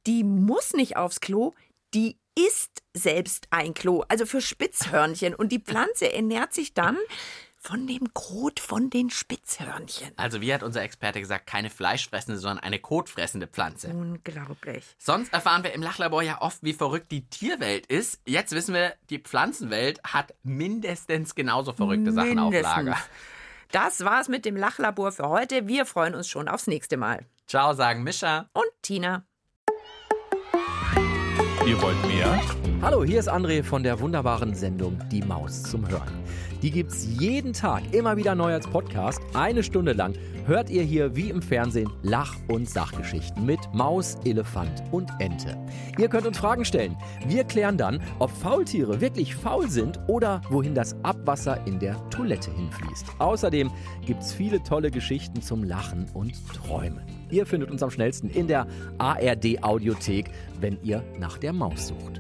Die 0.08 0.24
muss 0.24 0.72
nicht 0.72 0.96
aufs 0.96 1.20
Klo, 1.20 1.54
die 1.94 2.18
ist 2.48 2.84
selbst 2.94 3.48
ein 3.50 3.74
Klo, 3.74 4.04
also 4.08 4.26
für 4.26 4.42
Spitzhörnchen. 4.42 5.36
Und 5.36 5.52
die 5.52 5.60
Pflanze 5.60 6.12
ernährt 6.14 6.54
sich 6.54 6.74
dann 6.74 6.98
von 7.62 7.88
dem 7.88 8.14
Kot 8.14 8.60
von 8.60 8.90
den 8.90 9.10
Spitzhörnchen. 9.10 10.12
Also 10.16 10.40
wie 10.40 10.54
hat 10.54 10.64
unser 10.64 10.82
Experte 10.82 11.20
gesagt, 11.20 11.46
keine 11.46 11.70
fleischfressende, 11.70 12.40
sondern 12.40 12.64
eine 12.64 12.80
kotfressende 12.80 13.48
Pflanze. 13.48 13.90
Unglaublich. 13.90 14.86
Sonst 14.98 15.34
erfahren 15.34 15.64
wir 15.64 15.74
im 15.74 15.82
Lachlabor 15.82 16.24
ja 16.24 16.42
oft, 16.42 16.64
wie 16.64 16.74
verrückt 16.74 17.12
die 17.12 17.30
Tierwelt 17.30 17.86
ist. 17.88 18.22
Jetzt 18.26 18.54
wissen 18.54 18.74
wir, 18.74 18.94
die 19.10 19.20
Pflanzenwelt 19.20 20.02
hat 20.04 20.34
mindestens 20.44 21.36
genauso 21.36 21.74
verrückte 21.74 22.14
Sachen 22.14 22.40
auf 22.40 22.52
Mindestens. 22.52 22.86
Lager. 22.86 22.98
Das 23.72 24.04
war's 24.04 24.30
mit 24.30 24.46
dem 24.46 24.56
Lachlabor 24.56 25.12
für 25.12 25.30
heute. 25.30 25.68
Wir 25.68 25.86
freuen 25.86 26.16
uns 26.16 26.28
schon 26.28 26.48
aufs 26.48 26.68
nächste 26.68 26.98
Mal. 26.98 27.26
Ciao, 27.46 27.74
sagen 27.74 28.04
Mischa. 28.04 28.50
Und 28.54 28.70
Tina. 28.82 29.29
Ihr 31.70 31.80
wollt 31.84 32.02
mehr? 32.08 32.42
Hallo, 32.82 33.04
hier 33.04 33.20
ist 33.20 33.32
André 33.32 33.62
von 33.62 33.84
der 33.84 34.00
wunderbaren 34.00 34.56
Sendung 34.56 34.98
Die 35.12 35.22
Maus 35.22 35.62
zum 35.62 35.88
Hören. 35.88 36.16
Die 36.64 36.72
gibt's 36.72 37.06
jeden 37.20 37.54
Tag 37.54 37.84
immer 37.94 38.18
wieder 38.18 38.34
neu 38.34 38.54
als 38.54 38.66
Podcast. 38.66 39.22
Eine 39.36 39.62
Stunde 39.62 39.94
lang 39.94 40.16
hört 40.48 40.72
ihr 40.72 40.82
hier 40.82 41.16
wie 41.16 41.30
im 41.30 41.44
Fernsehen 41.44 41.88
Lach- 42.02 42.38
und 42.48 42.68
Sachgeschichten 42.68 43.46
mit 43.46 43.60
Maus, 43.72 44.18
Elefant 44.26 44.82
und 44.92 45.12
Ente. 45.20 45.56
Ihr 46.00 46.10
könnt 46.10 46.26
uns 46.26 46.40
Fragen 46.40 46.66
stellen. 46.66 46.98
Wir 47.28 47.44
klären 47.44 47.78
dann, 47.78 48.02
ob 48.18 48.32
Faultiere 48.32 49.00
wirklich 49.00 49.36
faul 49.36 49.70
sind 49.70 50.00
oder 50.08 50.42
wohin 50.50 50.74
das 50.74 50.96
Abwasser 51.04 51.68
in 51.68 51.78
der 51.78 51.98
Toilette 52.10 52.50
hinfließt. 52.50 53.06
Außerdem 53.20 53.70
gibt's 54.08 54.34
viele 54.34 54.64
tolle 54.64 54.90
Geschichten 54.90 55.44
zum 55.44 55.64
Lachen 55.64 56.08
und 56.16 56.34
Träumen. 56.52 57.09
Ihr 57.32 57.46
findet 57.46 57.72
uns 57.72 57.84
am 57.84 57.92
schnellsten 57.92 58.30
in 58.30 58.48
der 58.48 58.68
ARD 58.98 59.64
Audiothek, 59.64 60.32
wenn 60.60 60.78
ihr 60.84 61.04
nach 61.20 61.38
der 61.38 61.54
Maus 61.54 61.88
sucht. 61.88 62.20